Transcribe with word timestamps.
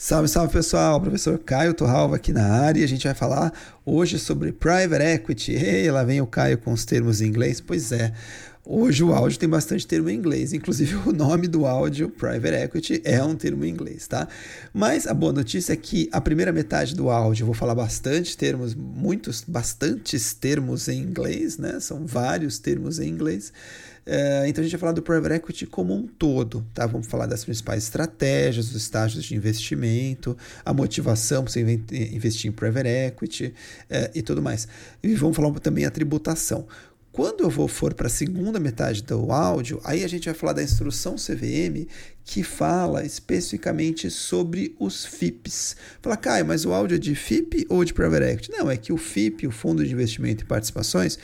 Salve, 0.00 0.28
salve 0.28 0.52
pessoal, 0.52 1.00
professor 1.00 1.36
Caio 1.40 1.74
Torralva 1.74 2.14
aqui 2.14 2.32
na 2.32 2.44
área 2.44 2.80
e 2.80 2.84
a 2.84 2.86
gente 2.86 3.02
vai 3.02 3.14
falar 3.14 3.52
hoje 3.84 4.16
sobre 4.16 4.52
Private 4.52 5.02
Equity. 5.02 5.52
Ei, 5.54 5.90
lá 5.90 6.04
vem 6.04 6.20
o 6.20 6.26
Caio 6.26 6.56
com 6.56 6.72
os 6.72 6.84
termos 6.84 7.20
em 7.20 7.26
inglês. 7.26 7.60
Pois 7.60 7.90
é, 7.90 8.12
hoje 8.68 9.02
o 9.02 9.14
áudio 9.14 9.38
tem 9.38 9.48
bastante 9.48 9.86
termo 9.86 10.10
em 10.10 10.14
inglês, 10.14 10.52
inclusive 10.52 10.94
o 11.08 11.12
nome 11.12 11.48
do 11.48 11.64
áudio, 11.64 12.10
Private 12.10 12.54
Equity, 12.54 13.00
é 13.02 13.24
um 13.24 13.34
termo 13.34 13.64
em 13.64 13.70
inglês, 13.70 14.06
tá? 14.06 14.28
Mas 14.74 15.06
a 15.06 15.14
boa 15.14 15.32
notícia 15.32 15.72
é 15.72 15.76
que 15.76 16.08
a 16.12 16.20
primeira 16.20 16.52
metade 16.52 16.94
do 16.94 17.08
áudio 17.08 17.44
eu 17.44 17.46
vou 17.46 17.54
falar 17.54 17.74
bastante 17.74 18.36
termos, 18.36 18.74
muitos, 18.74 19.42
bastantes 19.48 20.34
termos 20.34 20.86
em 20.86 21.00
inglês, 21.00 21.56
né? 21.56 21.80
São 21.80 22.06
vários 22.06 22.58
termos 22.58 22.98
em 22.98 23.08
inglês. 23.08 23.52
É, 24.10 24.48
então 24.48 24.62
a 24.62 24.64
gente 24.64 24.72
vai 24.72 24.80
falar 24.80 24.92
do 24.92 25.02
Private 25.02 25.34
Equity 25.34 25.66
como 25.66 25.94
um 25.94 26.06
todo, 26.06 26.66
tá? 26.72 26.86
Vamos 26.86 27.06
falar 27.06 27.26
das 27.26 27.44
principais 27.44 27.82
estratégias, 27.82 28.70
os 28.70 28.74
estágios 28.74 29.22
de 29.22 29.36
investimento, 29.36 30.34
a 30.64 30.72
motivação 30.72 31.44
para 31.44 31.52
você 31.52 31.60
investir 31.60 32.50
em 32.50 32.52
Private 32.52 32.88
Equity 32.88 33.54
é, 33.90 34.10
e 34.14 34.22
tudo 34.22 34.40
mais. 34.40 34.66
E 35.02 35.14
vamos 35.14 35.36
falar 35.36 35.52
também 35.60 35.84
a 35.84 35.90
tributação. 35.90 36.66
Quando 37.18 37.42
eu 37.42 37.50
vou 37.50 37.66
for 37.66 37.94
para 37.94 38.06
a 38.06 38.10
segunda 38.10 38.60
metade 38.60 39.02
do 39.02 39.32
áudio, 39.32 39.80
aí 39.82 40.04
a 40.04 40.08
gente 40.08 40.26
vai 40.26 40.34
falar 40.34 40.52
da 40.52 40.62
instrução 40.62 41.16
CVM 41.16 41.84
que 42.22 42.44
fala 42.44 43.04
especificamente 43.04 44.08
sobre 44.08 44.76
os 44.78 45.04
FIPs. 45.04 45.74
Fala, 46.00 46.16
Caio, 46.16 46.46
mas 46.46 46.64
o 46.64 46.72
áudio 46.72 46.94
é 46.94 46.98
de 46.98 47.16
FIP 47.16 47.66
ou 47.68 47.84
de 47.84 47.92
Private 47.92 48.24
Equity? 48.24 48.52
Não, 48.52 48.70
é 48.70 48.76
que 48.76 48.92
o 48.92 48.96
FIP, 48.96 49.48
o 49.48 49.50
Fundo 49.50 49.84
de 49.84 49.92
Investimento 49.92 50.44
e 50.44 50.46
Participações, 50.46 51.18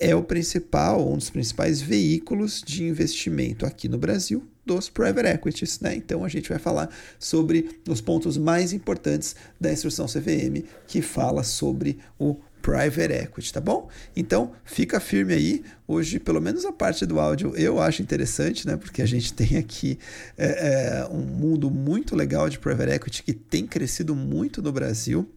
é 0.00 0.16
o 0.16 0.22
principal, 0.24 1.08
um 1.08 1.16
dos 1.16 1.30
principais 1.30 1.80
veículos 1.80 2.60
de 2.60 2.82
investimento 2.82 3.64
aqui 3.64 3.88
no 3.88 3.98
Brasil 3.98 4.44
dos 4.64 4.88
private 4.88 5.28
equities, 5.28 5.78
né? 5.78 5.94
Então 5.94 6.24
a 6.24 6.28
gente 6.28 6.48
vai 6.48 6.58
falar 6.58 6.90
sobre 7.20 7.80
os 7.88 8.00
pontos 8.00 8.36
mais 8.36 8.72
importantes 8.72 9.36
da 9.60 9.72
instrução 9.72 10.06
CVM 10.06 10.64
que 10.88 11.00
fala 11.00 11.44
sobre 11.44 11.98
o 12.18 12.36
private 12.66 13.12
equity, 13.12 13.52
tá 13.52 13.60
bom? 13.60 13.88
Então 14.16 14.50
fica 14.64 14.98
firme 14.98 15.32
aí. 15.32 15.64
Hoje, 15.86 16.18
pelo 16.18 16.40
menos 16.40 16.64
a 16.64 16.72
parte 16.72 17.06
do 17.06 17.20
áudio 17.20 17.54
eu 17.54 17.80
acho 17.80 18.02
interessante, 18.02 18.66
né? 18.66 18.76
Porque 18.76 19.00
a 19.00 19.06
gente 19.06 19.32
tem 19.34 19.56
aqui 19.56 19.96
é, 20.36 21.04
é, 21.04 21.06
um 21.06 21.20
mundo 21.20 21.70
muito 21.70 22.16
legal 22.16 22.48
de 22.48 22.58
private 22.58 22.90
equity 22.90 23.22
que 23.22 23.32
tem 23.32 23.64
crescido 23.68 24.16
muito 24.16 24.60
no 24.60 24.72
Brasil. 24.72 25.30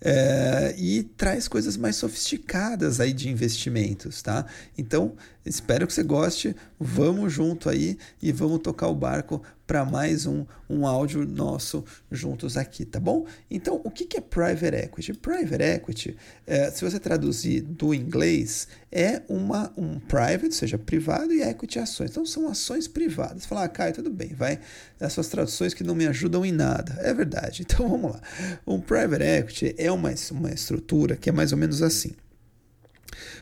É, 0.00 0.74
e 0.78 1.02
traz 1.02 1.46
coisas 1.46 1.76
mais 1.76 1.96
sofisticadas 1.96 2.98
aí 2.98 3.12
de 3.12 3.28
investimentos, 3.28 4.20
tá? 4.20 4.44
Então, 4.76 5.14
espero 5.50 5.86
que 5.86 5.92
você 5.92 6.02
goste. 6.02 6.54
Vamos 6.78 7.32
junto 7.32 7.68
aí 7.68 7.98
e 8.22 8.32
vamos 8.32 8.60
tocar 8.60 8.88
o 8.88 8.94
barco 8.94 9.42
para 9.66 9.84
mais 9.84 10.26
um, 10.26 10.44
um 10.68 10.84
áudio 10.84 11.24
nosso 11.24 11.84
juntos 12.10 12.56
aqui, 12.56 12.84
tá 12.84 12.98
bom? 12.98 13.24
Então, 13.48 13.80
o 13.84 13.90
que, 13.90 14.16
é 14.16 14.20
Private 14.20 14.74
Equity? 14.74 15.12
Private 15.14 15.62
Equity, 15.62 16.16
é, 16.44 16.70
se 16.72 16.84
você 16.84 16.98
traduzir 16.98 17.60
do 17.60 17.94
inglês, 17.94 18.66
é 18.90 19.22
uma, 19.28 19.72
um 19.76 20.00
private, 20.00 20.46
ou 20.46 20.52
seja, 20.52 20.76
privado, 20.76 21.32
e 21.32 21.40
equity 21.42 21.78
ações. 21.78 22.10
Então, 22.10 22.26
são 22.26 22.48
ações 22.48 22.88
privadas. 22.88 23.46
Falar, 23.46 23.64
ah, 23.64 23.68
Caio, 23.68 23.94
tudo 23.94 24.10
bem, 24.10 24.34
vai. 24.34 24.58
As 24.98 25.12
suas 25.12 25.28
traduções 25.28 25.72
que 25.72 25.84
não 25.84 25.94
me 25.94 26.06
ajudam 26.08 26.44
em 26.44 26.52
nada. 26.52 26.96
É 27.00 27.14
verdade. 27.14 27.64
Então, 27.70 27.88
vamos 27.88 28.12
lá. 28.12 28.20
Um 28.66 28.80
Private 28.80 29.22
Equity 29.22 29.74
é 29.78 29.92
uma, 29.92 30.12
uma 30.32 30.50
estrutura 30.50 31.14
que 31.14 31.28
é 31.28 31.32
mais 31.32 31.52
ou 31.52 31.58
menos 31.58 31.82
assim. 31.82 32.12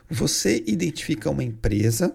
Você 0.09 0.63
identifica 0.67 1.31
uma 1.31 1.45
empresa 1.45 2.15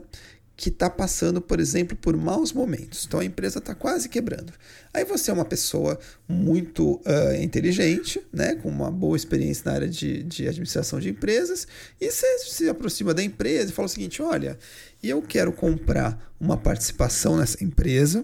que 0.56 0.70
está 0.70 0.90
passando, 0.90 1.42
por 1.42 1.60
exemplo, 1.60 1.98
por 1.98 2.16
maus 2.16 2.54
momentos. 2.54 3.06
Então 3.06 3.20
a 3.20 3.26
empresa 3.26 3.58
está 3.60 3.74
quase 3.74 4.08
quebrando. 4.08 4.54
Aí 4.94 5.04
você 5.04 5.32
é 5.32 5.34
uma 5.34 5.46
pessoa 5.46 6.00
muito 6.28 7.02
uh, 7.06 7.42
inteligente, 7.42 8.22
né, 8.32 8.56
com 8.56 8.70
uma 8.70 8.92
boa 8.92 9.18
experiência 9.18 9.64
na 9.66 9.74
área 9.74 9.90
de, 9.90 10.22
de 10.24 10.48
administração 10.48 11.00
de 11.00 11.10
empresas, 11.10 11.68
e 12.00 12.10
você 12.12 12.40
se 12.40 12.70
aproxima 12.70 13.14
da 13.14 13.24
empresa 13.24 13.72
e 13.72 13.74
fala 13.74 13.88
o 13.88 13.90
seguinte: 13.90 14.22
olha, 14.22 14.58
eu 15.02 15.22
quero 15.22 15.52
comprar 15.52 16.34
uma 16.40 16.56
participação 16.56 17.38
nessa 17.38 17.64
empresa 17.64 18.24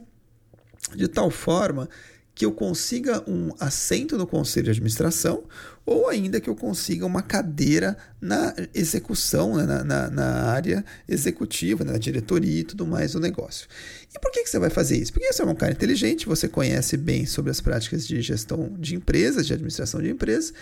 de 0.95 1.07
tal 1.07 1.29
forma 1.29 1.89
que 2.33 2.45
eu 2.45 2.53
consiga 2.53 3.21
um 3.29 3.51
assento 3.59 4.17
no 4.17 4.25
conselho 4.25 4.65
de 4.65 4.71
administração 4.71 5.43
ou 5.89 6.07
ainda 6.07 6.39
que 6.39 6.47
eu 6.47 6.55
consiga 6.55 7.03
uma 7.03 7.23
cadeira 7.23 7.97
na 8.21 8.53
execução, 8.75 9.55
né, 9.55 9.63
na, 9.63 9.83
na, 9.83 10.09
na, 10.09 10.43
área 10.51 10.85
executiva, 11.07 11.83
na 11.83 11.97
diretoria 11.97 12.59
e 12.59 12.63
tudo 12.63 12.85
mais 12.85 13.13
do 13.13 13.19
negócio. 13.19 13.67
E 14.13 14.19
por 14.19 14.31
que, 14.31 14.43
que 14.43 14.49
você 14.49 14.59
vai 14.59 14.69
fazer 14.69 14.97
isso? 14.97 15.13
Porque 15.13 15.31
você 15.31 15.41
é 15.41 15.45
um 15.45 15.55
cara 15.55 15.71
inteligente, 15.71 16.27
você 16.27 16.47
conhece 16.47 16.97
bem 16.97 17.25
sobre 17.25 17.49
as 17.49 17.61
práticas 17.61 18.05
de 18.05 18.21
gestão 18.21 18.75
de 18.77 18.95
empresas, 18.95 19.47
de 19.47 19.53
administração 19.53 20.01
de 20.01 20.09
empresas, 20.09 20.53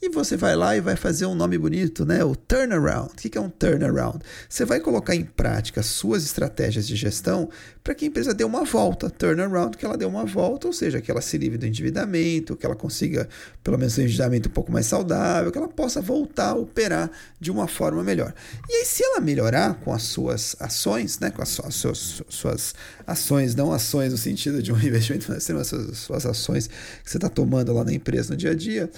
e 0.00 0.08
você 0.08 0.36
vai 0.36 0.54
lá 0.54 0.76
e 0.76 0.80
vai 0.80 0.94
fazer 0.94 1.26
um 1.26 1.34
nome 1.34 1.56
bonito, 1.56 2.04
né? 2.04 2.22
O 2.22 2.36
turnaround. 2.36 3.12
O 3.12 3.16
que 3.16 3.36
é 3.36 3.40
um 3.40 3.48
turnaround? 3.48 4.18
Você 4.48 4.64
vai 4.64 4.78
colocar 4.78 5.14
em 5.14 5.24
prática 5.24 5.82
suas 5.82 6.24
estratégias 6.24 6.86
de 6.86 6.94
gestão 6.94 7.48
para 7.82 7.94
que 7.94 8.04
a 8.04 8.08
empresa 8.08 8.34
dê 8.34 8.44
uma 8.44 8.64
volta. 8.64 9.08
Turnaround, 9.08 9.76
que 9.76 9.86
ela 9.86 9.96
dê 9.96 10.04
uma 10.04 10.24
volta, 10.24 10.66
ou 10.66 10.72
seja, 10.72 11.00
que 11.00 11.10
ela 11.10 11.22
se 11.22 11.38
livre 11.38 11.56
do 11.56 11.66
endividamento, 11.66 12.56
que 12.56 12.66
ela 12.66 12.76
consiga 12.76 13.28
pelo 13.64 13.78
menos 13.78 13.96
um 13.96 14.02
endividamento 14.02 14.48
um 14.48 14.52
pouco 14.52 14.70
mais 14.70 14.75
saudável, 14.82 15.50
que 15.50 15.58
ela 15.58 15.68
possa 15.68 16.00
voltar 16.00 16.50
a 16.50 16.54
operar 16.54 17.10
de 17.40 17.50
uma 17.50 17.66
forma 17.66 18.02
melhor. 18.02 18.34
E 18.68 18.76
aí, 18.76 18.84
se 18.84 19.02
ela 19.04 19.20
melhorar 19.20 19.74
com 19.80 19.92
as 19.92 20.02
suas 20.02 20.56
ações, 20.60 21.18
né, 21.18 21.30
com 21.30 21.42
as 21.42 21.48
suas, 21.48 22.22
suas 22.28 22.74
ações, 23.06 23.54
não 23.54 23.72
ações 23.72 24.12
no 24.12 24.18
sentido 24.18 24.62
de 24.62 24.72
um 24.72 24.76
investimento 24.82 25.24
financeiro, 25.24 25.58
mas 25.58 25.72
as 25.72 25.98
suas 25.98 26.26
ações 26.26 26.66
que 26.66 27.10
você 27.10 27.16
está 27.16 27.28
tomando 27.28 27.72
lá 27.72 27.84
na 27.84 27.92
empresa 27.92 28.30
no 28.30 28.36
dia 28.36 28.50
a 28.50 28.54
dia, 28.54 28.90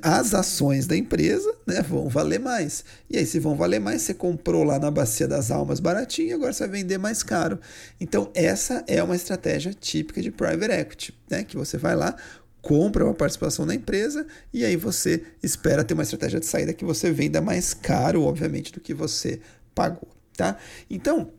as 0.00 0.32
ações 0.32 0.86
da 0.86 0.96
empresa 0.96 1.52
né, 1.66 1.82
vão 1.82 2.08
valer 2.08 2.38
mais. 2.38 2.84
E 3.10 3.18
aí, 3.18 3.26
se 3.26 3.38
vão 3.38 3.56
valer 3.56 3.80
mais, 3.80 4.02
você 4.02 4.14
comprou 4.14 4.62
lá 4.62 4.78
na 4.78 4.90
Bacia 4.90 5.26
das 5.26 5.50
Almas 5.50 5.80
baratinho, 5.80 6.36
agora 6.36 6.52
você 6.52 6.66
vai 6.66 6.80
vender 6.80 6.98
mais 6.98 7.22
caro. 7.22 7.58
Então, 8.00 8.30
essa 8.34 8.84
é 8.86 9.02
uma 9.02 9.16
estratégia 9.16 9.74
típica 9.74 10.22
de 10.22 10.30
private 10.30 10.72
equity, 10.72 11.14
né, 11.28 11.42
que 11.42 11.56
você 11.56 11.76
vai 11.76 11.96
lá, 11.96 12.14
compra 12.62 13.04
uma 13.04 13.12
participação 13.12 13.66
na 13.66 13.74
empresa 13.74 14.24
e 14.52 14.64
aí 14.64 14.76
você 14.76 15.24
espera 15.42 15.84
ter 15.84 15.94
uma 15.94 16.04
estratégia 16.04 16.38
de 16.38 16.46
saída 16.46 16.72
que 16.72 16.84
você 16.84 17.10
venda 17.10 17.42
mais 17.42 17.74
caro, 17.74 18.22
obviamente, 18.22 18.72
do 18.72 18.80
que 18.80 18.94
você 18.94 19.40
pagou, 19.74 20.08
tá? 20.36 20.56
Então, 20.88 21.32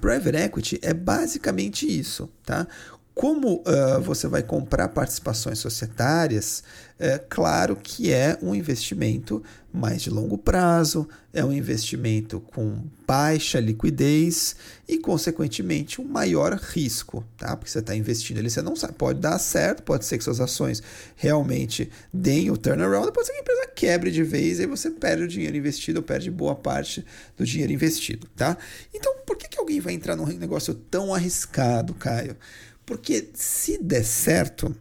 private 0.00 0.36
equity 0.36 0.78
é 0.82 0.92
basicamente 0.92 1.86
isso, 1.86 2.28
tá? 2.44 2.66
Como 3.14 3.56
uh, 3.56 4.00
você 4.00 4.26
vai 4.26 4.42
comprar 4.42 4.88
participações 4.88 5.58
societárias, 5.58 6.64
é 6.98 7.18
claro 7.18 7.76
que 7.76 8.12
é 8.12 8.38
um 8.40 8.54
investimento 8.54 9.42
mais 9.72 10.02
de 10.02 10.08
longo 10.08 10.38
prazo, 10.38 11.08
é 11.32 11.44
um 11.44 11.52
investimento 11.52 12.40
com 12.40 12.84
baixa 13.06 13.58
liquidez 13.58 14.54
e, 14.88 14.98
consequentemente, 14.98 16.00
um 16.00 16.04
maior 16.04 16.54
risco, 16.54 17.24
tá? 17.36 17.56
Porque 17.56 17.70
você 17.70 17.80
está 17.80 17.94
investindo 17.96 18.38
ali, 18.38 18.48
você 18.48 18.62
não 18.62 18.76
sabe, 18.76 18.94
pode 18.94 19.18
dar 19.18 19.38
certo, 19.38 19.82
pode 19.82 20.04
ser 20.04 20.16
que 20.16 20.24
suas 20.24 20.40
ações 20.40 20.82
realmente 21.16 21.90
deem 22.12 22.50
o 22.50 22.56
turnaround, 22.56 23.10
pode 23.12 23.26
ser 23.26 23.32
que 23.32 23.38
a 23.38 23.42
empresa 23.42 23.66
quebre 23.74 24.10
de 24.10 24.22
vez 24.22 24.58
e 24.58 24.62
aí 24.62 24.66
você 24.66 24.90
perde 24.90 25.24
o 25.24 25.28
dinheiro 25.28 25.56
investido 25.56 25.98
ou 25.98 26.02
perde 26.04 26.30
boa 26.30 26.54
parte 26.54 27.04
do 27.36 27.44
dinheiro 27.44 27.72
investido, 27.72 28.28
tá? 28.36 28.56
Então, 28.94 29.16
por 29.26 29.36
que, 29.36 29.48
que 29.48 29.58
alguém 29.58 29.80
vai 29.80 29.92
entrar 29.92 30.14
num 30.14 30.26
negócio 30.26 30.72
tão 30.72 31.12
arriscado, 31.12 31.94
Caio? 31.94 32.36
Porque 32.84 33.30
se 33.34 33.78
der 33.78 34.04
certo, 34.04 34.74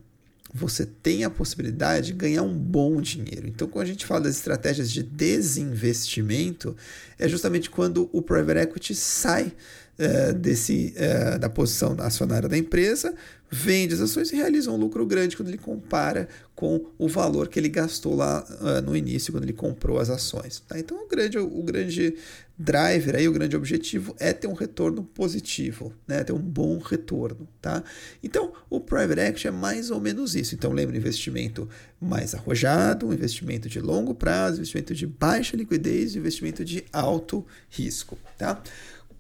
você 0.54 0.86
tem 0.86 1.24
a 1.24 1.30
possibilidade 1.30 2.08
de 2.08 2.14
ganhar 2.14 2.44
um 2.44 2.58
bom 2.58 3.00
dinheiro. 3.02 3.48
Então, 3.48 3.68
quando 3.68 3.86
a 3.86 3.90
gente 3.90 4.06
fala 4.06 4.22
das 4.22 4.36
estratégias 4.36 4.92
de 4.92 5.02
desinvestimento, 5.02 6.76
é 7.18 7.28
justamente 7.28 7.70
quando 7.70 8.10
o 8.12 8.22
private 8.22 8.60
equity 8.60 8.96
sai 8.96 9.54
é, 9.97 10.34
desse, 10.34 10.94
é, 10.96 11.38
da 11.38 11.50
posição 11.50 11.96
acionária 12.00 12.50
da 12.50 12.57
empresa, 12.57 13.13
vende 13.52 13.94
as 13.94 14.00
ações 14.00 14.31
e 14.31 14.35
realiza 14.38 14.72
um 14.72 14.78
lucro 14.78 15.06
grande 15.06 15.35
quando 15.35 15.50
ele 15.50 15.57
compara 15.57 16.29
com 16.55 16.85
o 16.97 17.08
valor 17.08 17.49
que 17.49 17.59
ele 17.59 17.67
gastou 17.67 18.16
lá 18.16 18.46
uh, 18.61 18.82
no 18.82 18.96
início, 18.96 19.34
quando 19.34 19.43
ele 19.43 19.53
comprou 19.53 19.99
as 19.99 20.09
ações. 20.09 20.64
Tá? 20.67 20.79
Então, 20.79 21.03
o 21.03 21.08
grande, 21.08 21.38
o 21.38 21.61
grande 21.61 22.16
driver, 22.58 23.16
aí, 23.16 23.28
o 23.28 23.34
grande 23.34 23.55
objetivo 23.55 24.16
é 24.20 24.32
ter 24.32 24.47
um 24.47 24.53
retorno 24.53 25.03
positivo, 25.03 25.91
né? 26.08 26.23
ter 26.23 26.32
um 26.32 26.40
bom 26.40 26.78
retorno. 26.78 27.47
Tá? 27.61 27.84
Então, 28.23 28.53
o 28.70 28.79
private 28.79 29.20
equity 29.20 29.47
é 29.47 29.52
mais 29.52 29.91
ou 29.91 29.99
menos 29.99 30.34
isso. 30.34 30.55
Então, 30.55 30.72
lembra, 30.72 30.96
investimento 30.96 31.67
mais 31.99 32.34
arrojado, 32.34 33.08
um 33.08 33.14
investimento 33.14 33.67
de 33.67 33.79
longo 33.82 34.14
prazo, 34.14 34.58
investimento 34.58 34.94
de 34.94 35.05
baixa 35.05 35.58
liquidez, 35.58 36.16
investimento 36.16 36.64
de 36.64 36.85
alto 36.94 37.46
risco. 37.70 38.17
Tá? 38.37 38.61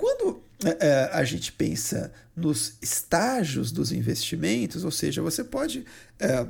Quando 0.01 0.41
é, 0.65 0.87
é, 0.87 1.09
a 1.13 1.23
gente 1.23 1.51
pensa 1.51 2.11
nos 2.35 2.73
estágios 2.81 3.71
dos 3.71 3.91
investimentos, 3.91 4.83
ou 4.83 4.89
seja, 4.89 5.21
você 5.21 5.43
pode 5.43 5.85
é, 6.19 6.47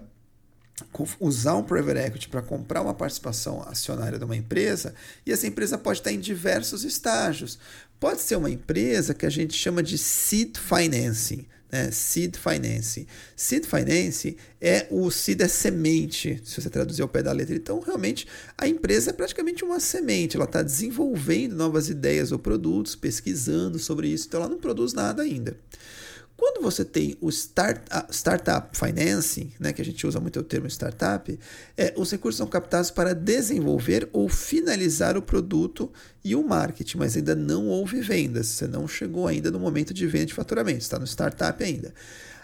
usar 1.19 1.57
um 1.57 1.63
private 1.63 1.99
equity 1.99 2.29
para 2.29 2.41
comprar 2.41 2.81
uma 2.81 2.93
participação 2.93 3.61
acionária 3.63 4.17
de 4.17 4.23
uma 4.23 4.37
empresa 4.37 4.95
e 5.25 5.33
essa 5.33 5.45
empresa 5.47 5.77
pode 5.77 5.99
estar 5.99 6.13
em 6.13 6.19
diversos 6.21 6.85
estágios. 6.85 7.59
Pode 7.99 8.21
ser 8.21 8.37
uma 8.37 8.49
empresa 8.49 9.13
que 9.13 9.25
a 9.25 9.29
gente 9.29 9.53
chama 9.53 9.83
de 9.83 9.97
seed 9.97 10.55
financing. 10.57 11.45
Né? 11.71 11.89
Seed 11.91 12.35
Finance. 12.35 13.07
Seed 13.35 13.65
Finance 13.65 14.35
é 14.59 14.87
o 14.91 15.09
seed 15.09 15.41
é 15.41 15.47
semente, 15.47 16.41
se 16.43 16.61
você 16.61 16.69
traduzir 16.69 17.01
ao 17.01 17.07
pé 17.07 17.23
da 17.23 17.31
letra. 17.31 17.55
Então, 17.55 17.79
realmente, 17.79 18.27
a 18.57 18.67
empresa 18.67 19.11
é 19.11 19.13
praticamente 19.13 19.63
uma 19.63 19.79
semente. 19.79 20.35
Ela 20.35 20.45
está 20.45 20.61
desenvolvendo 20.61 21.55
novas 21.55 21.89
ideias 21.89 22.31
ou 22.31 22.39
produtos, 22.39 22.95
pesquisando 22.95 23.79
sobre 23.79 24.09
isso. 24.09 24.27
Então, 24.27 24.41
ela 24.41 24.49
não 24.49 24.59
produz 24.59 24.93
nada 24.93 25.23
ainda. 25.23 25.55
Quando 26.41 26.59
você 26.59 26.83
tem 26.83 27.15
o 27.21 27.29
start, 27.29 27.83
Startup 28.09 28.75
Financing, 28.75 29.51
né, 29.59 29.71
que 29.71 29.79
a 29.79 29.85
gente 29.85 30.07
usa 30.07 30.19
muito 30.19 30.39
o 30.39 30.43
termo 30.43 30.65
startup, 30.65 31.37
é, 31.77 31.93
os 31.95 32.09
recursos 32.09 32.39
são 32.39 32.47
captados 32.47 32.89
para 32.89 33.13
desenvolver 33.13 34.09
ou 34.11 34.27
finalizar 34.27 35.15
o 35.15 35.21
produto 35.21 35.91
e 36.23 36.35
o 36.35 36.41
marketing, 36.41 36.97
mas 36.97 37.15
ainda 37.15 37.35
não 37.35 37.67
houve 37.67 38.01
vendas, 38.01 38.47
você 38.47 38.65
não 38.65 38.87
chegou 38.87 39.27
ainda 39.27 39.51
no 39.51 39.59
momento 39.59 39.93
de 39.93 40.07
venda 40.07 40.25
de 40.25 40.33
faturamento, 40.33 40.79
está 40.79 40.97
no 40.97 41.05
startup 41.05 41.63
ainda. 41.63 41.93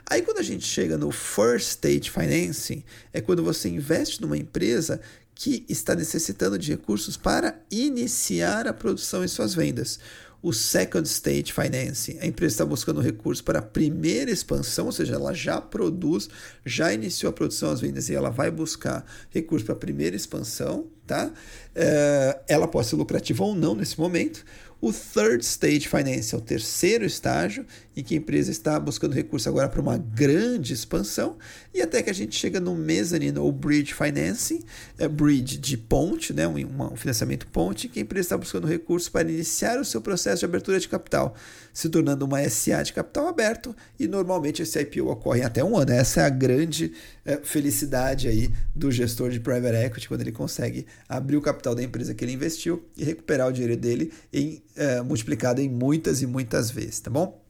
Aí 0.05 0.21
quando 0.21 0.38
a 0.38 0.44
gente 0.44 0.67
chega 0.67 0.95
no 0.95 1.09
First 1.09 1.69
Stage 1.69 2.11
Financing, 2.11 2.83
é 3.11 3.19
quando 3.19 3.44
você 3.44 3.67
investe 3.67 4.21
numa 4.21 4.38
empresa 4.38 5.01
que 5.33 5.65
está 5.67 5.95
necessitando 5.95 6.57
de 6.59 6.69
recursos 6.69 7.17
para 7.17 7.59
iniciar 7.71 8.67
a 8.67 8.73
produção 8.73 9.23
e 9.23 9.27
suas 9.27 9.55
vendas 9.55 9.99
o 10.47 10.53
Second 10.53 11.05
Stage 11.05 11.51
Financing. 11.51 12.19
A 12.21 12.25
empresa 12.25 12.53
está 12.53 12.65
buscando 12.65 13.01
recursos 13.01 13.41
para 13.41 13.59
a 13.59 13.61
primeira 13.61 14.31
expansão, 14.31 14.85
ou 14.85 14.94
seja, 14.94 15.15
ela 15.15 15.33
já 15.33 15.59
produz, 15.59 16.29
já 16.65 16.94
iniciou 16.94 17.29
a 17.29 17.33
produção, 17.33 17.69
as 17.69 17.81
vendas 17.81 18.07
e 18.07 18.15
ela 18.15 18.29
vai 18.29 18.49
buscar 18.49 19.05
recursos 19.29 19.65
para 19.65 19.75
a 19.75 19.79
primeira 19.79 20.15
expansão, 20.15 20.88
tá? 21.07 21.31
É, 21.74 22.39
ela 22.48 22.68
pode 22.68 22.88
ser 22.88 22.95
lucrativa 22.98 23.44
ou 23.44 23.56
não 23.56 23.74
nesse 23.74 24.00
momento. 24.00 24.45
O 24.80 24.94
Third 24.94 25.44
Stage 25.44 25.88
Finance 25.88 26.36
é 26.36 26.38
o 26.38 26.42
terceiro 26.42 27.04
estágio 27.04 27.65
em 27.95 28.04
que 28.04 28.13
a 28.13 28.18
empresa 28.18 28.51
está 28.51 28.80
buscando 28.80 29.13
recurso 29.13 29.50
agora 29.50 29.68
para 29.68 29.81
uma 29.81 29.98
grande 29.98 30.71
expansão 30.71 31.36
e 31.74 31.81
até 31.81 32.04
que 32.04 32.12
a 32.12 32.13
gente 32.13 32.36
chega 32.36 32.59
no 32.59 32.75
mezzanine 32.75 33.39
ou 33.39 33.51
bridge 33.51 33.95
financing, 33.95 34.59
é 35.00 35.07
bridge 35.07 35.57
de 35.57 35.75
ponte, 35.77 36.31
né, 36.31 36.48
um, 36.48 36.54
um 36.94 36.95
financiamento 36.95 37.48
ponte, 37.48 37.88
que 37.88 37.98
a 37.98 38.04
empresa 38.04 38.27
está 38.27 38.38
buscando 38.38 38.68
recursos 38.68 39.09
para 39.09 39.27
iniciar 39.27 39.80
o 39.80 39.86
seu 39.86 40.00
processo 40.00 40.42
de 40.42 40.45
abertura 40.45 40.80
de 40.80 40.88
capital, 40.88 41.36
se 41.77 41.89
tornando 41.89 42.25
uma 42.25 42.41
SA 42.50 42.81
de 42.81 42.91
capital 42.91 43.27
aberto 43.27 43.75
e 44.00 44.07
normalmente 44.07 44.63
esse 44.63 44.81
IPO 44.81 45.12
ocorre 45.12 45.41
em 45.41 45.44
até 45.44 45.63
um 45.63 45.77
ano. 45.77 45.91
Essa 45.91 46.21
é 46.21 46.24
a 46.24 46.29
grande 46.29 46.91
é, 47.24 47.38
felicidade 47.44 48.27
aí 48.27 48.50
do 48.74 48.91
gestor 48.91 49.29
de 49.29 49.39
private 49.39 49.75
equity 49.75 50.07
quando 50.07 50.21
ele 50.21 50.31
consegue 50.31 50.88
abrir 51.07 51.38
o 51.38 51.41
capital 51.41 51.75
da 51.75 51.83
empresa 51.83 52.15
que 52.15 52.25
ele 52.25 52.31
investiu 52.31 52.83
e 52.97 53.03
recuperar 53.03 53.47
o 53.47 53.51
dinheiro 53.51 53.77
dele 53.79 54.12
em 54.33 54.59
é, 54.75 55.03
multiplicado 55.03 55.62
em 55.62 55.69
muitas 55.69 56.24
e 56.24 56.25
muitas 56.25 56.71
vezes, 56.71 57.00
tá 57.00 57.12
bom? 57.12 57.46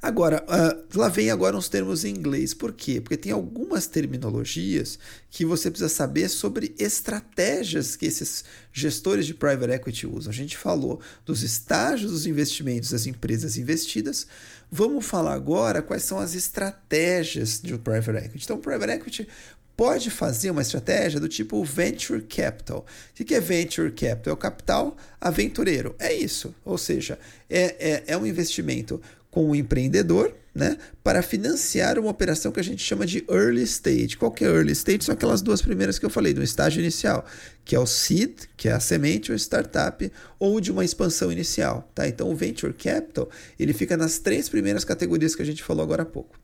Agora, 0.00 0.44
uh, 0.44 0.98
lá 0.98 1.08
vem 1.08 1.30
agora 1.30 1.56
uns 1.56 1.68
termos 1.68 2.04
em 2.04 2.10
inglês. 2.10 2.52
Por 2.52 2.72
quê? 2.72 3.00
Porque 3.00 3.16
tem 3.16 3.32
algumas 3.32 3.86
terminologias 3.86 4.98
que 5.30 5.44
você 5.44 5.70
precisa 5.70 5.88
saber 5.88 6.28
sobre 6.28 6.74
estratégias 6.78 7.96
que 7.96 8.06
esses 8.06 8.44
gestores 8.72 9.26
de 9.26 9.34
private 9.34 9.72
equity 9.72 10.06
usam. 10.06 10.30
A 10.30 10.34
gente 10.34 10.56
falou 10.56 11.00
dos 11.24 11.42
estágios 11.42 12.12
dos 12.12 12.26
investimentos 12.26 12.90
das 12.90 13.06
empresas 13.06 13.56
investidas. 13.56 14.26
Vamos 14.70 15.06
falar 15.06 15.34
agora 15.34 15.82
quais 15.82 16.02
são 16.02 16.18
as 16.18 16.34
estratégias 16.34 17.60
de 17.62 17.76
private 17.78 18.26
equity. 18.26 18.44
Então, 18.44 18.58
private 18.58 18.92
equity 18.92 19.28
pode 19.76 20.10
fazer 20.10 20.50
uma 20.50 20.62
estratégia 20.62 21.18
do 21.18 21.28
tipo 21.28 21.62
venture 21.64 22.22
capital. 22.22 22.86
O 23.18 23.24
que 23.24 23.34
é 23.34 23.40
venture 23.40 23.90
capital? 23.90 24.30
É 24.30 24.32
o 24.32 24.36
capital 24.36 24.96
aventureiro. 25.20 25.94
É 25.98 26.12
isso. 26.12 26.54
Ou 26.64 26.78
seja, 26.78 27.18
é, 27.48 27.92
é, 27.92 28.04
é 28.08 28.16
um 28.16 28.26
investimento 28.26 29.00
com 29.34 29.50
o 29.50 29.56
empreendedor 29.56 30.32
né, 30.54 30.78
para 31.02 31.20
financiar 31.20 31.98
uma 31.98 32.08
operação 32.08 32.52
que 32.52 32.60
a 32.60 32.62
gente 32.62 32.80
chama 32.80 33.04
de 33.04 33.24
early 33.28 33.64
stage. 33.64 34.16
Qual 34.16 34.30
que 34.30 34.44
é 34.44 34.46
early 34.46 34.70
stage? 34.70 35.02
São 35.02 35.12
aquelas 35.12 35.42
duas 35.42 35.60
primeiras 35.60 35.98
que 35.98 36.06
eu 36.06 36.10
falei, 36.10 36.32
do 36.32 36.40
estágio 36.40 36.80
inicial, 36.80 37.26
que 37.64 37.74
é 37.74 37.80
o 37.80 37.84
seed, 37.84 38.42
que 38.56 38.68
é 38.68 38.72
a 38.72 38.78
semente, 38.78 39.32
ou 39.32 39.36
startup, 39.36 40.08
ou 40.38 40.60
de 40.60 40.70
uma 40.70 40.84
expansão 40.84 41.32
inicial. 41.32 41.90
Tá? 41.92 42.06
Então 42.06 42.30
o 42.30 42.36
venture 42.36 42.72
capital 42.72 43.28
ele 43.58 43.72
fica 43.72 43.96
nas 43.96 44.20
três 44.20 44.48
primeiras 44.48 44.84
categorias 44.84 45.34
que 45.34 45.42
a 45.42 45.46
gente 45.46 45.64
falou 45.64 45.82
agora 45.82 46.04
há 46.04 46.06
pouco. 46.06 46.38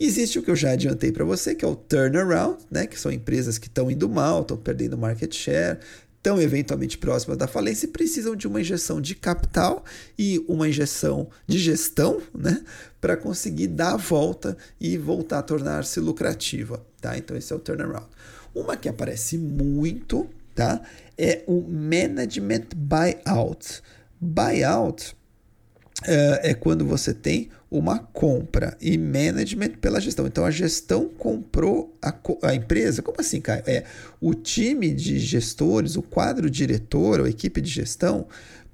Existe 0.00 0.40
o 0.40 0.42
que 0.42 0.50
eu 0.50 0.56
já 0.56 0.72
adiantei 0.72 1.12
para 1.12 1.24
você, 1.24 1.54
que 1.54 1.64
é 1.64 1.68
o 1.68 1.76
turnaround, 1.76 2.58
né? 2.68 2.84
que 2.88 2.98
são 2.98 3.12
empresas 3.12 3.58
que 3.58 3.68
estão 3.68 3.88
indo 3.88 4.08
mal, 4.08 4.42
estão 4.42 4.56
perdendo 4.56 4.98
market 4.98 5.32
share, 5.32 5.78
estão 6.24 6.40
eventualmente 6.40 6.96
próximas 6.96 7.36
da 7.36 7.46
falência 7.46 7.84
e 7.84 7.90
precisam 7.90 8.34
de 8.34 8.48
uma 8.48 8.58
injeção 8.58 8.98
de 8.98 9.14
capital 9.14 9.84
e 10.18 10.42
uma 10.48 10.66
injeção 10.66 11.28
de 11.46 11.58
gestão 11.58 12.22
né? 12.34 12.64
para 12.98 13.14
conseguir 13.14 13.66
dar 13.66 13.92
a 13.92 13.96
volta 13.98 14.56
e 14.80 14.96
voltar 14.96 15.40
a 15.40 15.42
tornar-se 15.42 16.00
lucrativa. 16.00 16.82
Tá? 16.98 17.18
Então, 17.18 17.36
esse 17.36 17.52
é 17.52 17.56
o 17.56 17.58
turnaround. 17.58 18.06
Uma 18.54 18.74
que 18.74 18.88
aparece 18.88 19.36
muito 19.36 20.26
tá? 20.54 20.80
é 21.18 21.44
o 21.46 21.60
management 21.60 22.68
buyout. 22.74 23.82
Buyout 24.18 25.14
é, 26.02 26.50
é 26.50 26.54
quando 26.54 26.84
você 26.84 27.14
tem 27.14 27.48
uma 27.70 27.98
compra 27.98 28.76
e 28.80 28.96
management 28.96 29.72
pela 29.80 30.00
gestão. 30.00 30.26
Então 30.26 30.44
a 30.44 30.50
gestão 30.50 31.08
comprou 31.08 31.96
a, 32.02 32.14
a 32.42 32.54
empresa. 32.54 33.02
Como 33.02 33.20
assim, 33.20 33.40
Caio? 33.40 33.62
É 33.66 33.84
o 34.20 34.34
time 34.34 34.92
de 34.92 35.18
gestores, 35.18 35.96
o 35.96 36.02
quadro 36.02 36.50
diretor, 36.50 37.20
a 37.20 37.28
equipe 37.28 37.60
de 37.60 37.70
gestão 37.70 38.26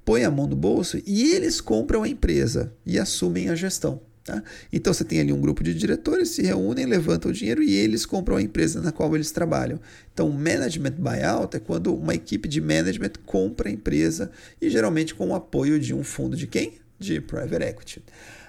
põe 0.03 0.23
a 0.23 0.31
mão 0.31 0.47
no 0.47 0.55
bolso 0.55 1.01
e 1.05 1.31
eles 1.33 1.61
compram 1.61 2.03
a 2.03 2.07
empresa 2.07 2.73
e 2.85 2.97
assumem 2.97 3.49
a 3.49 3.55
gestão. 3.55 4.01
Tá? 4.23 4.43
Então 4.71 4.93
você 4.93 5.03
tem 5.03 5.19
ali 5.19 5.33
um 5.33 5.41
grupo 5.41 5.63
de 5.63 5.73
diretores, 5.73 6.29
se 6.29 6.43
reúnem, 6.43 6.85
levantam 6.85 7.31
o 7.31 7.33
dinheiro 7.33 7.63
e 7.63 7.73
eles 7.73 8.05
compram 8.05 8.37
a 8.37 8.41
empresa 8.41 8.79
na 8.79 8.91
qual 8.91 9.15
eles 9.15 9.31
trabalham. 9.31 9.79
Então, 10.13 10.29
management 10.29 10.95
buyout 10.99 11.57
é 11.57 11.59
quando 11.59 11.95
uma 11.95 12.13
equipe 12.13 12.47
de 12.47 12.61
management 12.61 13.13
compra 13.25 13.69
a 13.69 13.71
empresa 13.71 14.29
e 14.61 14.69
geralmente 14.69 15.15
com 15.15 15.29
o 15.29 15.35
apoio 15.35 15.79
de 15.79 15.93
um 15.93 16.03
fundo 16.03 16.37
de 16.37 16.45
quem? 16.45 16.80
De 17.01 17.19
private 17.19 17.63
equity. 17.63 18.01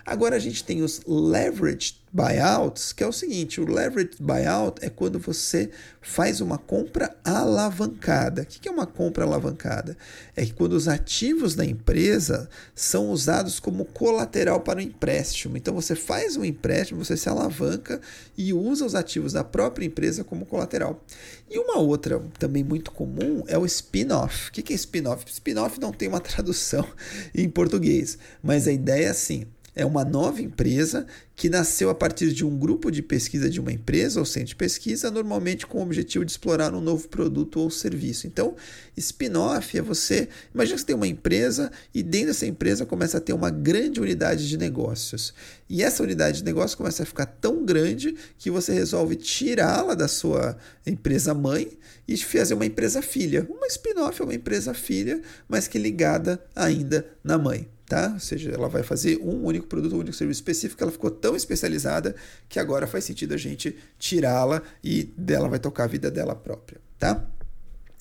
Agora 0.04 0.36
a 0.36 0.38
gente 0.38 0.64
tem 0.64 0.82
os 0.82 1.00
leveraged 1.06 2.02
buyouts, 2.12 2.92
que 2.92 3.02
é 3.02 3.06
o 3.06 3.12
seguinte: 3.12 3.60
o 3.60 3.64
leveraged 3.64 4.16
buyout 4.20 4.84
é 4.84 4.90
quando 4.90 5.18
você 5.18 5.70
faz 6.00 6.40
uma 6.40 6.58
compra 6.58 7.16
alavancada. 7.24 8.42
O 8.42 8.46
que 8.46 8.68
é 8.68 8.70
uma 8.70 8.86
compra 8.86 9.24
alavancada? 9.24 9.96
É 10.36 10.44
que 10.44 10.52
quando 10.52 10.72
os 10.72 10.88
ativos 10.88 11.54
da 11.54 11.64
empresa 11.64 12.48
são 12.74 13.10
usados 13.10 13.60
como 13.60 13.84
colateral 13.84 14.60
para 14.60 14.78
o 14.78 14.82
empréstimo. 14.82 15.56
Então 15.56 15.72
você 15.74 15.94
faz 15.94 16.36
um 16.36 16.44
empréstimo, 16.44 17.04
você 17.04 17.16
se 17.16 17.28
alavanca 17.28 18.00
e 18.36 18.52
usa 18.52 18.84
os 18.84 18.94
ativos 18.94 19.32
da 19.32 19.44
própria 19.44 19.86
empresa 19.86 20.24
como 20.24 20.44
colateral. 20.44 21.02
E 21.48 21.58
uma 21.58 21.78
outra 21.78 22.20
também 22.38 22.64
muito 22.64 22.90
comum 22.90 23.44
é 23.46 23.56
o 23.56 23.64
spin-off. 23.64 24.48
O 24.48 24.52
que 24.52 24.72
é 24.72 24.76
spin-off? 24.76 25.24
Spin-off 25.30 25.80
não 25.80 25.92
tem 25.92 26.08
uma 26.08 26.20
tradução 26.20 26.86
em 27.34 27.48
português, 27.48 28.18
mas 28.42 28.66
a 28.66 28.72
ideia 28.72 29.06
é 29.06 29.10
assim 29.10 29.46
é 29.74 29.84
uma 29.86 30.04
nova 30.04 30.42
empresa 30.42 31.06
que 31.34 31.48
nasceu 31.48 31.88
a 31.88 31.94
partir 31.94 32.32
de 32.32 32.44
um 32.44 32.58
grupo 32.58 32.90
de 32.90 33.02
pesquisa 33.02 33.48
de 33.48 33.58
uma 33.58 33.72
empresa 33.72 34.20
ou 34.20 34.26
centro 34.26 34.48
de 34.48 34.56
pesquisa, 34.56 35.10
normalmente 35.10 35.66
com 35.66 35.78
o 35.78 35.82
objetivo 35.82 36.24
de 36.24 36.30
explorar 36.30 36.74
um 36.74 36.80
novo 36.80 37.08
produto 37.08 37.58
ou 37.58 37.70
serviço. 37.70 38.26
Então, 38.26 38.54
spin-off 38.96 39.76
é 39.76 39.80
você. 39.80 40.28
Imagina 40.54 40.74
que 40.74 40.80
você 40.80 40.86
tem 40.86 40.94
uma 40.94 41.06
empresa 41.06 41.72
e 41.94 42.02
dentro 42.02 42.28
dessa 42.28 42.46
empresa 42.46 42.84
começa 42.84 43.16
a 43.16 43.20
ter 43.20 43.32
uma 43.32 43.50
grande 43.50 43.98
unidade 43.98 44.46
de 44.46 44.58
negócios. 44.58 45.32
E 45.68 45.82
essa 45.82 46.02
unidade 46.02 46.38
de 46.38 46.44
negócios 46.44 46.74
começa 46.74 47.02
a 47.02 47.06
ficar 47.06 47.26
tão 47.26 47.64
grande 47.64 48.14
que 48.38 48.50
você 48.50 48.72
resolve 48.72 49.16
tirá-la 49.16 49.94
da 49.94 50.06
sua 50.06 50.56
empresa 50.86 51.32
mãe 51.32 51.68
e 52.06 52.16
fazer 52.18 52.54
uma 52.54 52.66
empresa 52.66 53.00
filha. 53.00 53.46
Uma 53.48 53.66
spin-off 53.68 54.20
é 54.20 54.24
uma 54.24 54.34
empresa 54.34 54.74
filha, 54.74 55.20
mas 55.48 55.66
que 55.66 55.78
ligada 55.78 56.44
ainda 56.54 57.06
na 57.24 57.38
mãe 57.38 57.66
tá? 57.92 58.12
Ou 58.14 58.20
seja, 58.20 58.50
ela 58.50 58.70
vai 58.70 58.82
fazer 58.82 59.18
um 59.18 59.44
único 59.44 59.66
produto, 59.66 59.94
um 59.94 59.98
único 59.98 60.16
serviço 60.16 60.40
específico, 60.40 60.82
ela 60.82 60.90
ficou 60.90 61.10
tão 61.10 61.36
especializada 61.36 62.16
que 62.48 62.58
agora 62.58 62.86
faz 62.86 63.04
sentido 63.04 63.34
a 63.34 63.36
gente 63.36 63.76
tirá-la 63.98 64.62
e 64.82 65.04
dela 65.14 65.46
vai 65.46 65.58
tocar 65.58 65.84
a 65.84 65.86
vida 65.86 66.10
dela 66.10 66.34
própria, 66.34 66.80
tá? 66.98 67.28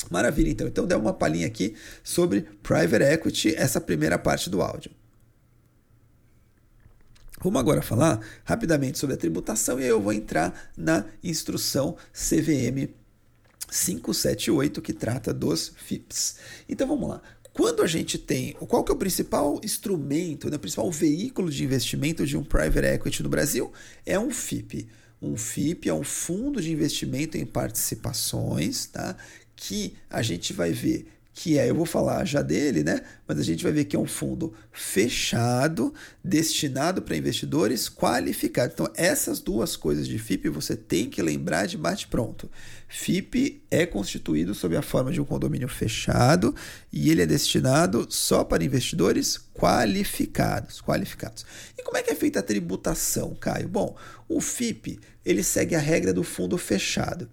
Maravilha, 0.09 0.49
então. 0.49 0.65
Então, 0.65 0.87
dá 0.87 0.97
uma 0.97 1.11
palhinha 1.11 1.45
aqui 1.45 1.75
sobre 2.01 2.43
Private 2.63 3.03
Equity, 3.03 3.53
essa 3.53 3.81
primeira 3.81 4.17
parte 4.17 4.49
do 4.49 4.61
áudio. 4.61 4.91
Vamos 7.43 7.59
agora 7.59 7.81
falar 7.81 8.21
rapidamente 8.45 8.97
sobre 8.97 9.15
a 9.15 9.17
tributação 9.17 9.77
e 9.77 9.83
aí 9.83 9.89
eu 9.89 9.99
vou 9.99 10.13
entrar 10.13 10.71
na 10.77 11.03
instrução 11.21 11.97
CVM 12.13 12.87
578 13.69 14.81
que 14.81 14.93
trata 14.93 15.33
dos 15.33 15.73
FIPS. 15.75 16.37
Então 16.69 16.87
vamos 16.87 17.09
lá. 17.09 17.21
Quando 17.53 17.81
a 17.81 17.87
gente 17.87 18.17
tem. 18.17 18.53
Qual 18.53 18.83
que 18.83 18.91
é 18.91 18.95
o 18.95 18.97
principal 18.97 19.59
instrumento, 19.63 20.49
né, 20.49 20.55
o 20.55 20.59
principal 20.59 20.89
veículo 20.91 21.49
de 21.49 21.63
investimento 21.63 22.25
de 22.25 22.37
um 22.37 22.43
private 22.43 22.87
equity 22.87 23.23
no 23.23 23.29
Brasil? 23.29 23.71
É 24.05 24.17
um 24.17 24.31
FIP. 24.31 24.87
Um 25.21 25.37
FIP 25.37 25.89
é 25.89 25.93
um 25.93 26.03
fundo 26.03 26.61
de 26.61 26.71
investimento 26.71 27.37
em 27.37 27.45
participações, 27.45 28.85
tá? 28.85 29.15
Que 29.55 29.93
a 30.09 30.21
gente 30.21 30.53
vai 30.53 30.71
ver 30.71 31.07
que 31.33 31.57
é, 31.57 31.69
eu 31.69 31.75
vou 31.75 31.85
falar 31.85 32.25
já 32.25 32.41
dele, 32.41 32.83
né? 32.83 33.01
Mas 33.25 33.39
a 33.39 33.43
gente 33.43 33.63
vai 33.63 33.71
ver 33.71 33.85
que 33.85 33.95
é 33.95 33.99
um 33.99 34.05
fundo 34.05 34.53
fechado, 34.71 35.93
destinado 36.23 37.01
para 37.01 37.15
investidores 37.15 37.89
qualificados. 37.89 38.73
Então, 38.73 38.91
essas 38.95 39.39
duas 39.39 39.75
coisas 39.75 40.07
de 40.07 40.19
FIP 40.19 40.49
você 40.49 40.75
tem 40.75 41.09
que 41.09 41.21
lembrar 41.21 41.67
de 41.67 41.77
bate-pronto. 41.77 42.51
FIP 42.89 43.63
é 43.71 43.85
constituído 43.85 44.53
sob 44.53 44.75
a 44.75 44.81
forma 44.81 45.11
de 45.11 45.21
um 45.21 45.25
condomínio 45.25 45.69
fechado 45.69 46.53
e 46.91 47.09
ele 47.09 47.21
é 47.21 47.25
destinado 47.25 48.05
só 48.09 48.43
para 48.43 48.63
investidores 48.63 49.39
qualificados, 49.53 50.81
qualificados. 50.81 51.45
E 51.77 51.83
como 51.83 51.97
é 51.97 52.03
que 52.03 52.11
é 52.11 52.15
feita 52.15 52.39
a 52.39 52.43
tributação, 52.43 53.33
Caio? 53.35 53.69
Bom, 53.69 53.95
o 54.27 54.41
FIP, 54.41 54.99
ele 55.25 55.43
segue 55.43 55.75
a 55.75 55.79
regra 55.79 56.13
do 56.13 56.23
fundo 56.23 56.57
fechado. 56.57 57.29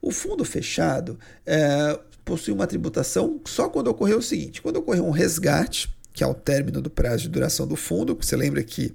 O 0.00 0.12
fundo 0.12 0.44
fechado, 0.44 1.18
é, 1.44 1.98
possui 2.28 2.52
uma 2.52 2.66
tributação 2.66 3.40
só 3.46 3.70
quando 3.70 3.88
ocorreu 3.88 4.18
o 4.18 4.22
seguinte: 4.22 4.60
quando 4.60 4.76
ocorreu 4.76 5.06
um 5.06 5.10
resgate, 5.10 5.88
que 6.12 6.22
é 6.22 6.26
o 6.26 6.34
término 6.34 6.82
do 6.82 6.90
prazo 6.90 7.22
de 7.22 7.30
duração 7.30 7.66
do 7.66 7.74
fundo, 7.74 8.14
você 8.14 8.36
lembra 8.36 8.62
que 8.62 8.94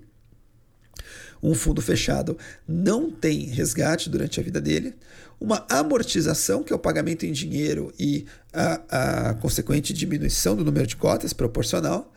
um 1.41 1.55
fundo 1.55 1.81
fechado 1.81 2.37
não 2.67 3.09
tem 3.09 3.45
resgate 3.45 4.09
durante 4.09 4.39
a 4.39 4.43
vida 4.43 4.61
dele, 4.61 4.93
uma 5.41 5.65
amortização, 5.67 6.63
que 6.63 6.71
é 6.71 6.75
o 6.75 6.79
pagamento 6.79 7.25
em 7.25 7.31
dinheiro 7.31 7.91
e 7.99 8.25
a, 8.53 9.29
a 9.29 9.33
consequente 9.33 9.91
diminuição 9.91 10.55
do 10.55 10.63
número 10.63 10.85
de 10.85 10.95
cotas 10.95 11.33
proporcional, 11.33 12.13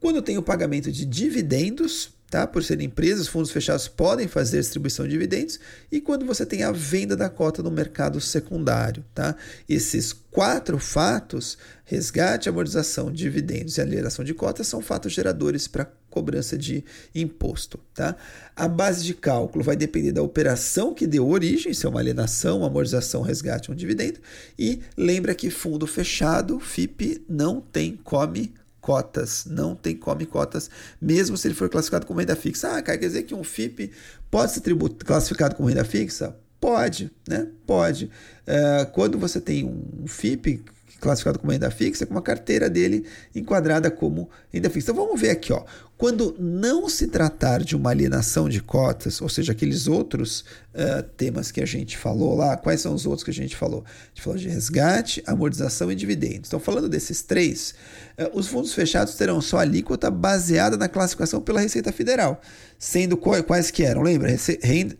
quando 0.00 0.22
tem 0.22 0.38
o 0.38 0.42
pagamento 0.42 0.90
de 0.90 1.04
dividendos, 1.04 2.10
tá? 2.34 2.48
Por 2.48 2.64
serem 2.64 2.86
empresas, 2.86 3.28
fundos 3.28 3.52
fechados 3.52 3.86
podem 3.86 4.26
fazer 4.26 4.58
distribuição 4.58 5.04
de 5.04 5.12
dividendos 5.12 5.60
e 5.92 6.00
quando 6.00 6.26
você 6.26 6.44
tem 6.44 6.64
a 6.64 6.72
venda 6.72 7.14
da 7.14 7.30
cota 7.30 7.62
no 7.62 7.70
mercado 7.70 8.20
secundário, 8.20 9.04
tá? 9.14 9.36
Esses 9.68 10.12
quatro 10.12 10.80
fatos, 10.80 11.56
resgate, 11.84 12.48
amortização, 12.48 13.12
dividendos 13.12 13.76
e 13.76 13.80
alienação 13.80 14.24
de 14.24 14.34
cotas, 14.34 14.66
são 14.66 14.82
fatos 14.82 15.12
geradores 15.12 15.68
para 15.68 15.88
cobrança 16.10 16.58
de 16.58 16.84
imposto, 17.14 17.78
tá? 17.94 18.16
A 18.56 18.66
base 18.66 19.04
de 19.04 19.14
cálculo 19.14 19.62
vai 19.62 19.76
depender 19.76 20.10
da 20.10 20.22
operação 20.22 20.92
que 20.92 21.06
deu 21.06 21.28
origem, 21.28 21.72
se 21.72 21.86
é 21.86 21.88
uma 21.88 22.00
alienação, 22.00 22.58
uma 22.58 22.66
amortização, 22.66 23.22
resgate 23.22 23.70
ou 23.70 23.76
um 23.76 23.78
dividendo, 23.78 24.18
e 24.58 24.80
lembra 24.96 25.36
que 25.36 25.50
fundo 25.50 25.86
fechado, 25.86 26.58
FIP, 26.58 27.24
não 27.28 27.60
tem 27.60 27.96
come 27.96 28.52
cotas, 28.84 29.46
não 29.46 29.74
tem 29.74 29.96
come 29.96 30.26
cotas, 30.26 30.68
mesmo 31.00 31.38
se 31.38 31.48
ele 31.48 31.54
for 31.54 31.70
classificado 31.70 32.04
como 32.04 32.20
renda 32.20 32.36
fixa. 32.36 32.76
Ah, 32.76 32.82
quer 32.82 32.98
dizer 32.98 33.22
que 33.22 33.34
um 33.34 33.42
FIP 33.42 33.90
pode 34.30 34.52
ser 34.52 34.60
classificado 35.06 35.56
como 35.56 35.70
renda 35.70 35.84
fixa? 35.86 36.36
Pode, 36.60 37.10
né? 37.26 37.48
Pode. 37.66 38.10
É, 38.46 38.84
quando 38.84 39.18
você 39.18 39.40
tem 39.40 39.64
um 39.64 40.06
FIP 40.06 40.62
classificado 41.00 41.38
como 41.38 41.50
renda 41.50 41.70
fixa, 41.70 42.04
com 42.04 42.12
uma 42.12 42.20
carteira 42.20 42.68
dele 42.68 43.06
enquadrada 43.34 43.90
como 43.90 44.28
renda 44.52 44.68
fixa. 44.68 44.90
Então 44.90 45.02
vamos 45.02 45.18
ver 45.18 45.30
aqui, 45.30 45.50
ó. 45.50 45.64
Quando 45.96 46.34
não 46.40 46.88
se 46.88 47.06
tratar 47.06 47.62
de 47.62 47.76
uma 47.76 47.90
alienação 47.90 48.48
de 48.48 48.60
cotas, 48.60 49.22
ou 49.22 49.28
seja, 49.28 49.52
aqueles 49.52 49.86
outros 49.86 50.40
uh, 50.74 51.02
temas 51.16 51.52
que 51.52 51.60
a 51.60 51.66
gente 51.66 51.96
falou 51.96 52.34
lá, 52.34 52.56
quais 52.56 52.80
são 52.80 52.94
os 52.94 53.06
outros 53.06 53.22
que 53.22 53.30
a 53.30 53.34
gente 53.34 53.54
falou? 53.54 53.84
A 53.86 54.08
gente 54.08 54.22
falou 54.22 54.38
de 54.38 54.48
resgate, 54.48 55.22
amortização 55.24 55.92
e 55.92 55.94
dividendos. 55.94 56.48
Então, 56.48 56.58
falando 56.58 56.88
desses 56.88 57.22
três, 57.22 57.76
uh, 58.18 58.36
os 58.36 58.48
fundos 58.48 58.74
fechados 58.74 59.14
terão 59.14 59.40
só 59.40 59.58
alíquota 59.58 60.10
baseada 60.10 60.76
na 60.76 60.88
classificação 60.88 61.40
pela 61.40 61.60
Receita 61.60 61.92
Federal, 61.92 62.40
sendo 62.76 63.16
quais 63.16 63.70
que 63.70 63.84
eram? 63.84 64.02
Lembra? 64.02 64.34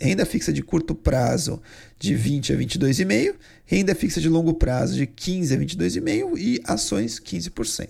Renda 0.00 0.24
fixa 0.24 0.52
de 0.52 0.62
curto 0.62 0.94
prazo 0.94 1.60
de 2.04 2.14
20 2.14 2.52
a 2.52 2.56
22,5%, 2.56 3.34
renda 3.64 3.94
fixa 3.94 4.20
de 4.20 4.28
longo 4.28 4.54
prazo 4.54 4.94
de 4.94 5.06
15 5.06 5.54
a 5.54 5.58
22,5% 5.58 6.38
e 6.38 6.60
ações 6.64 7.18
15%. 7.18 7.88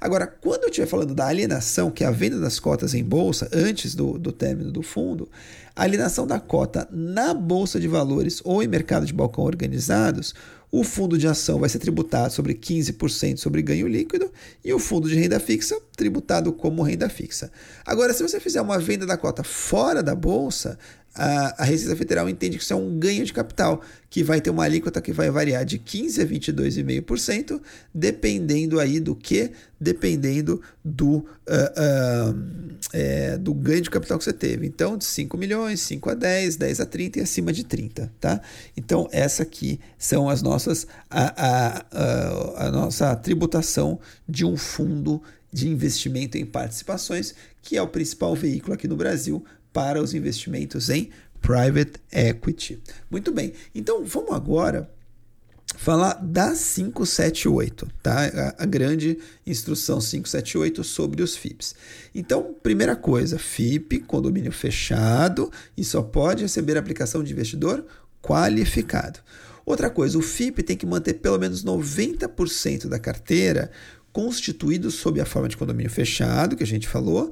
Agora, 0.00 0.26
quando 0.26 0.64
eu 0.64 0.68
estiver 0.68 0.86
falando 0.86 1.14
da 1.14 1.26
alienação, 1.26 1.90
que 1.90 2.04
é 2.04 2.06
a 2.06 2.10
venda 2.10 2.38
das 2.38 2.60
cotas 2.60 2.94
em 2.94 3.02
bolsa, 3.02 3.48
antes 3.52 3.94
do, 3.94 4.18
do 4.18 4.30
término 4.30 4.70
do 4.70 4.82
fundo, 4.82 5.28
a 5.74 5.82
alienação 5.82 6.26
da 6.26 6.38
cota 6.38 6.86
na 6.90 7.34
bolsa 7.34 7.80
de 7.80 7.88
valores 7.88 8.40
ou 8.44 8.62
em 8.62 8.68
mercado 8.68 9.06
de 9.06 9.12
balcão 9.12 9.44
organizados, 9.44 10.34
o 10.70 10.82
fundo 10.82 11.16
de 11.16 11.26
ação 11.26 11.58
vai 11.58 11.68
ser 11.68 11.78
tributado 11.78 12.32
sobre 12.32 12.54
15% 12.54 13.38
sobre 13.38 13.62
ganho 13.62 13.86
líquido 13.86 14.30
e 14.64 14.72
o 14.72 14.78
fundo 14.78 15.08
de 15.08 15.14
renda 15.14 15.38
fixa 15.38 15.78
tributado 15.96 16.52
como 16.52 16.82
renda 16.82 17.08
fixa. 17.08 17.50
Agora, 17.84 18.12
se 18.12 18.22
você 18.22 18.40
fizer 18.40 18.60
uma 18.60 18.78
venda 18.78 19.06
da 19.06 19.16
cota 19.16 19.42
fora 19.42 20.02
da 20.02 20.14
bolsa, 20.14 20.78
a, 21.16 21.62
a 21.62 21.64
Receita 21.64 21.96
Federal 21.96 22.28
entende 22.28 22.58
que 22.58 22.62
isso 22.62 22.72
é 22.72 22.76
um 22.76 22.98
ganho 22.98 23.24
de 23.24 23.32
capital, 23.32 23.82
que 24.10 24.22
vai 24.22 24.40
ter 24.40 24.50
uma 24.50 24.64
alíquota 24.64 25.00
que 25.00 25.12
vai 25.12 25.30
variar 25.30 25.64
de 25.64 25.78
15% 25.78 26.22
a 26.22 26.26
22,5%, 26.26 27.60
dependendo 27.94 28.78
aí 28.78 29.00
do 29.00 29.14
que? 29.14 29.50
Dependendo 29.80 30.60
do, 30.84 31.16
uh, 31.16 31.24
uh, 31.24 32.76
é, 32.92 33.38
do 33.38 33.54
ganho 33.54 33.80
de 33.80 33.90
capital 33.90 34.18
que 34.18 34.24
você 34.24 34.32
teve. 34.32 34.66
Então, 34.66 34.96
de 34.96 35.04
5 35.04 35.36
milhões, 35.36 35.80
5 35.80 36.10
a 36.10 36.14
10, 36.14 36.56
10 36.56 36.80
a 36.80 36.86
30 36.86 37.18
e 37.18 37.22
acima 37.22 37.52
de 37.52 37.64
30, 37.64 38.12
tá? 38.20 38.40
Então, 38.76 39.08
essa 39.10 39.42
aqui 39.42 39.80
são 39.98 40.28
as 40.28 40.42
nossas, 40.42 40.86
a, 41.10 41.34
a, 41.36 41.86
a, 41.90 42.66
a 42.68 42.70
nossa 42.70 43.16
tributação 43.16 43.98
de 44.28 44.44
um 44.44 44.56
fundo 44.56 45.22
de 45.52 45.68
investimento 45.68 46.36
em 46.36 46.44
participações, 46.44 47.34
que 47.62 47.76
é 47.76 47.82
o 47.82 47.88
principal 47.88 48.34
veículo 48.34 48.74
aqui 48.74 48.86
no 48.86 48.96
Brasil 48.96 49.42
para 49.76 50.00
os 50.00 50.14
investimentos 50.14 50.88
em 50.88 51.10
private 51.38 52.00
equity. 52.10 52.82
Muito 53.10 53.30
bem, 53.30 53.52
então 53.74 54.02
vamos 54.06 54.32
agora 54.32 54.90
falar 55.76 56.14
da 56.14 56.54
578, 56.54 57.86
tá? 58.02 58.24
A, 58.24 58.62
a, 58.62 58.64
grande 58.64 59.18
instrução 59.46 59.98
578 59.98 60.82
sobre 60.82 61.22
os 61.22 61.36
FIPs. 61.36 61.74
Então, 62.14 62.56
primeira 62.62 62.96
coisa, 62.96 63.38
FIP, 63.38 63.98
condomínio 63.98 64.50
fechado 64.50 65.52
e 65.76 65.84
só 65.84 66.00
pode 66.00 66.44
receber 66.44 66.78
aplicação 66.78 67.22
de 67.22 67.34
investidor 67.34 67.84
qualificado. 68.22 69.20
Outra 69.66 69.90
coisa, 69.90 70.16
o 70.16 70.22
FIP 70.22 70.62
tem 70.62 70.76
que 70.76 70.86
manter 70.86 71.14
pelo 71.14 71.38
menos 71.38 71.62
90% 71.62 72.88
da 72.88 72.98
carteira 72.98 73.70
constituído 74.10 74.90
sob 74.90 75.20
a 75.20 75.26
forma 75.26 75.46
de 75.46 75.58
condomínio 75.58 75.90
fechado, 75.90 76.56
que 76.56 76.62
a 76.62 76.66
gente 76.66 76.88
falou, 76.88 77.30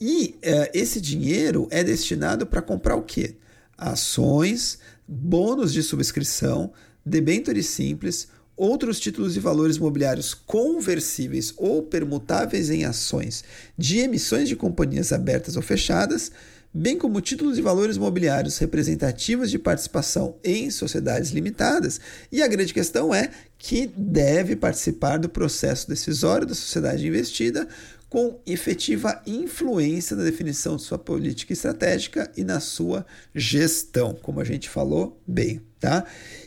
e 0.00 0.36
uh, 0.38 0.70
esse 0.74 1.00
dinheiro 1.00 1.66
é 1.70 1.82
destinado 1.82 2.46
para 2.46 2.62
comprar 2.62 2.96
o 2.96 3.02
quê? 3.02 3.36
Ações, 3.76 4.78
bônus 5.06 5.72
de 5.72 5.82
subscrição, 5.82 6.72
debêntures 7.04 7.66
simples, 7.66 8.28
outros 8.56 8.98
títulos 8.98 9.34
de 9.34 9.40
valores 9.40 9.76
imobiliários 9.76 10.32
conversíveis 10.32 11.52
ou 11.56 11.82
permutáveis 11.82 12.70
em 12.70 12.84
ações 12.84 13.44
de 13.76 13.98
emissões 13.98 14.48
de 14.48 14.56
companhias 14.56 15.12
abertas 15.12 15.56
ou 15.56 15.62
fechadas, 15.62 16.32
bem 16.72 16.98
como 16.98 17.20
títulos 17.20 17.56
de 17.56 17.62
valores 17.62 17.96
imobiliários 17.96 18.58
representativos 18.58 19.50
de 19.50 19.58
participação 19.58 20.36
em 20.42 20.70
sociedades 20.70 21.30
limitadas. 21.30 22.00
E 22.30 22.42
a 22.42 22.48
grande 22.48 22.74
questão 22.74 23.14
é 23.14 23.30
que 23.58 23.90
deve 23.96 24.56
participar 24.56 25.18
do 25.18 25.28
processo 25.28 25.88
decisório 25.88 26.46
da 26.46 26.54
sociedade 26.54 27.06
investida 27.06 27.66
com 28.08 28.40
efetiva 28.46 29.20
influência 29.26 30.16
na 30.16 30.22
definição 30.22 30.76
de 30.76 30.82
sua 30.82 30.98
política 30.98 31.52
estratégica 31.52 32.30
e 32.36 32.44
na 32.44 32.60
sua 32.60 33.04
gestão, 33.34 34.14
como 34.22 34.40
a 34.40 34.44
gente 34.44 34.68
falou 34.68 35.20
bem, 35.26 35.60
tá? 35.80 36.04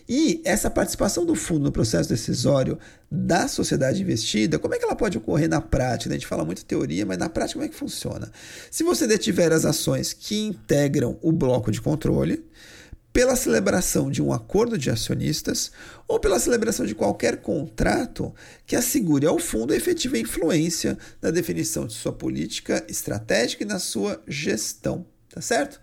E 0.07 0.41
essa 0.45 0.69
participação 0.69 1.25
do 1.25 1.35
fundo 1.35 1.65
no 1.65 1.71
processo 1.71 2.07
decisório 2.09 2.79
da 3.11 3.47
sociedade 3.47 4.01
investida, 4.01 4.57
como 4.57 4.73
é 4.73 4.79
que 4.79 4.85
ela 4.85 4.95
pode 4.95 5.17
ocorrer 5.17 5.49
na 5.49 5.59
prática? 5.59 6.11
A 6.11 6.17
gente 6.17 6.27
fala 6.27 6.45
muito 6.45 6.63
teoria, 6.63 7.05
mas 7.05 7.17
na 7.17 7.27
prática 7.27 7.59
como 7.59 7.65
é 7.65 7.69
que 7.69 7.75
funciona? 7.75 8.31
Se 8.71 8.83
você 8.83 9.05
detiver 9.05 9.51
as 9.51 9.65
ações 9.65 10.13
que 10.13 10.39
integram 10.39 11.19
o 11.21 11.31
bloco 11.31 11.71
de 11.71 11.81
controle, 11.81 12.43
pela 13.19 13.35
celebração 13.35 14.09
de 14.09 14.21
um 14.23 14.31
acordo 14.31 14.77
de 14.77 14.89
acionistas 14.89 15.73
ou 16.07 16.21
pela 16.21 16.39
celebração 16.39 16.85
de 16.85 16.95
qualquer 16.95 17.41
contrato 17.41 18.33
que 18.65 18.77
assegure 18.77 19.25
ao 19.25 19.37
fundo 19.37 19.73
a 19.73 19.75
efetiva 19.75 20.17
influência 20.17 20.97
na 21.21 21.29
definição 21.29 21.85
de 21.85 21.91
sua 21.91 22.13
política 22.13 22.81
estratégica 22.87 23.65
e 23.65 23.67
na 23.67 23.77
sua 23.77 24.23
gestão, 24.25 25.05
tá 25.29 25.41
certo? 25.41 25.81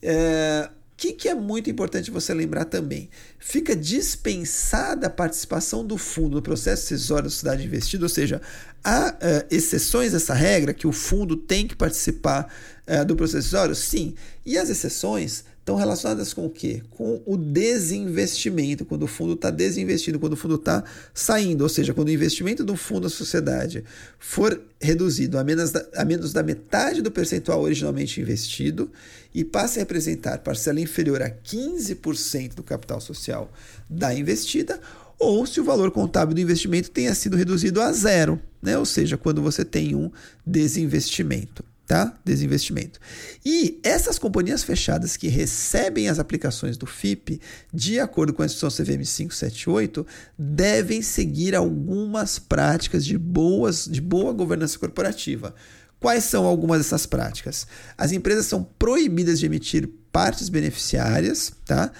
É, 0.00 0.70
que, 1.00 1.14
que 1.14 1.28
é 1.30 1.34
muito 1.34 1.70
importante 1.70 2.10
você 2.10 2.34
lembrar 2.34 2.66
também? 2.66 3.08
Fica 3.38 3.74
dispensada 3.74 5.06
a 5.06 5.10
participação 5.10 5.82
do 5.82 5.96
fundo 5.96 6.36
no 6.36 6.42
processo 6.42 6.82
decisório 6.82 7.24
da 7.24 7.30
sociedade 7.30 7.64
investida, 7.64 8.04
ou 8.04 8.08
seja, 8.08 8.42
há 8.84 9.08
uh, 9.08 9.46
exceções 9.50 10.12
dessa 10.12 10.34
regra 10.34 10.74
que 10.74 10.86
o 10.86 10.92
fundo 10.92 11.38
tem 11.38 11.66
que 11.66 11.74
participar 11.74 12.52
uh, 12.86 13.02
do 13.06 13.16
processo 13.16 13.38
decisório? 13.38 13.74
Sim. 13.74 14.14
E 14.44 14.58
as 14.58 14.68
exceções 14.68 15.44
estão 15.70 15.76
relacionadas 15.76 16.34
com 16.34 16.46
o 16.46 16.50
quê? 16.50 16.82
Com 16.90 17.22
o 17.24 17.36
desinvestimento, 17.36 18.84
quando 18.84 19.04
o 19.04 19.06
fundo 19.06 19.34
está 19.34 19.50
desinvestindo, 19.50 20.18
quando 20.18 20.32
o 20.32 20.36
fundo 20.36 20.56
está 20.56 20.82
saindo, 21.14 21.62
ou 21.62 21.68
seja, 21.68 21.94
quando 21.94 22.08
o 22.08 22.12
investimento 22.12 22.64
do 22.64 22.76
fundo 22.76 23.02
da 23.02 23.08
sociedade 23.08 23.84
for 24.18 24.60
reduzido 24.80 25.38
a 25.38 25.44
menos, 25.44 25.70
da, 25.70 25.86
a 25.96 26.04
menos 26.04 26.32
da 26.32 26.42
metade 26.42 27.02
do 27.02 27.10
percentual 27.10 27.60
originalmente 27.60 28.20
investido 28.20 28.90
e 29.32 29.44
passa 29.44 29.78
a 29.78 29.80
representar 29.80 30.38
parcela 30.38 30.80
inferior 30.80 31.22
a 31.22 31.30
15% 31.30 32.54
do 32.54 32.62
capital 32.62 33.00
social 33.00 33.52
da 33.88 34.12
investida, 34.12 34.80
ou 35.18 35.46
se 35.46 35.60
o 35.60 35.64
valor 35.64 35.90
contábil 35.90 36.34
do 36.34 36.40
investimento 36.40 36.90
tenha 36.90 37.14
sido 37.14 37.36
reduzido 37.36 37.80
a 37.80 37.92
zero, 37.92 38.40
né? 38.60 38.76
ou 38.76 38.86
seja, 38.86 39.16
quando 39.16 39.42
você 39.42 39.64
tem 39.64 39.94
um 39.94 40.10
desinvestimento 40.44 41.69
tá? 41.90 42.16
Desinvestimento. 42.24 43.00
E 43.44 43.80
essas 43.82 44.16
companhias 44.16 44.62
fechadas 44.62 45.16
que 45.16 45.26
recebem 45.26 46.08
as 46.08 46.20
aplicações 46.20 46.76
do 46.76 46.86
FIP, 46.86 47.40
de 47.74 47.98
acordo 47.98 48.32
com 48.32 48.42
a 48.42 48.46
instrução 48.46 48.70
CVM 48.70 49.02
578, 49.04 50.06
devem 50.38 51.02
seguir 51.02 51.52
algumas 51.52 52.38
práticas 52.38 53.04
de, 53.04 53.18
boas, 53.18 53.86
de 53.86 54.00
boa 54.00 54.32
governança 54.32 54.78
corporativa. 54.78 55.52
Quais 55.98 56.22
são 56.22 56.44
algumas 56.44 56.78
dessas 56.78 57.06
práticas? 57.06 57.66
As 57.98 58.12
empresas 58.12 58.46
são 58.46 58.62
proibidas 58.62 59.40
de 59.40 59.46
emitir 59.46 59.90
partes 60.12 60.48
beneficiárias, 60.48 61.52
tá? 61.66 61.90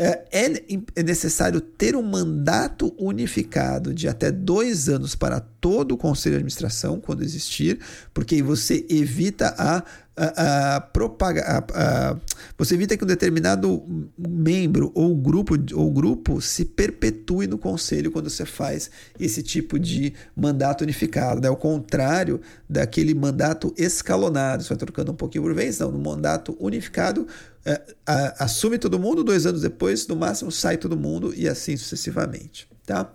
É, 0.00 0.24
é, 0.30 0.62
é 0.94 1.02
necessário 1.02 1.60
ter 1.60 1.96
um 1.96 2.02
mandato 2.02 2.94
unificado 2.96 3.92
de 3.92 4.06
até 4.06 4.30
dois 4.30 4.88
anos 4.88 5.16
para 5.16 5.40
todo 5.40 5.92
o 5.92 5.98
conselho 5.98 6.34
de 6.34 6.36
administração, 6.36 7.00
quando 7.00 7.24
existir, 7.24 7.80
porque 8.14 8.40
você 8.40 8.86
evita 8.88 9.56
a 9.58 9.82
a, 10.18 10.76
a, 10.76 10.76
a, 10.76 12.10
a, 12.10 12.16
você 12.56 12.74
evita 12.74 12.96
que 12.96 13.04
um 13.04 13.06
determinado 13.06 13.82
membro 14.18 14.90
ou 14.94 15.14
grupo, 15.14 15.54
ou 15.74 15.90
grupo 15.92 16.40
se 16.40 16.64
perpetue 16.64 17.46
no 17.46 17.56
conselho 17.56 18.10
quando 18.10 18.28
você 18.28 18.44
faz 18.44 18.90
esse 19.18 19.42
tipo 19.42 19.78
de 19.78 20.12
mandato 20.36 20.82
unificado. 20.82 21.46
É 21.46 21.50
o 21.50 21.56
contrário 21.56 22.40
daquele 22.68 23.14
mandato 23.14 23.72
escalonado. 23.76 24.62
Você 24.64 24.70
vai 24.70 24.78
trocando 24.78 25.12
um 25.12 25.16
pouquinho 25.16 25.44
por 25.44 25.54
vez, 25.54 25.78
não. 25.78 25.92
No 25.92 25.98
mandato 25.98 26.56
unificado, 26.58 27.26
é, 27.64 27.80
assume 28.38 28.78
todo 28.78 28.98
mundo, 28.98 29.22
dois 29.22 29.46
anos 29.46 29.62
depois, 29.62 30.06
no 30.08 30.16
máximo, 30.16 30.50
sai 30.50 30.76
todo 30.76 30.96
mundo 30.96 31.32
e 31.36 31.48
assim 31.48 31.76
sucessivamente. 31.76 32.68
Tá? 32.84 33.12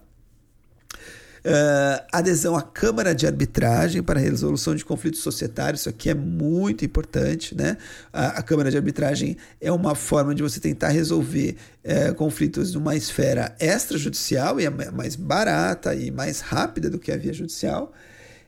Uh, 1.45 2.01
adesão 2.09 2.55
à 2.55 2.61
Câmara 2.61 3.13
de 3.13 3.27
Arbitragem 3.27 4.01
para 4.01 4.17
resolução 4.17 4.73
de 4.73 4.85
conflitos 4.85 5.19
societários, 5.19 5.81
isso 5.81 5.89
aqui 5.89 6.09
é 6.09 6.13
muito 6.13 6.85
importante, 6.85 7.53
né? 7.53 7.75
A, 8.13 8.39
a 8.39 8.41
Câmara 8.41 8.71
de 8.71 8.77
Arbitragem 8.77 9.35
é 9.59 9.69
uma 9.69 9.93
forma 9.93 10.33
de 10.33 10.41
você 10.41 10.61
tentar 10.61 10.89
resolver 10.89 11.57
uh, 11.83 12.15
conflitos 12.15 12.73
numa 12.73 12.95
esfera 12.95 13.53
extrajudicial 13.59 14.57
e 14.57 14.65
é 14.65 14.69
mais 14.69 15.17
barata 15.17 15.93
e 15.93 16.11
mais 16.11 16.39
rápida 16.39 16.89
do 16.89 16.97
que 16.97 17.11
a 17.11 17.17
via 17.17 17.33
judicial. 17.33 17.91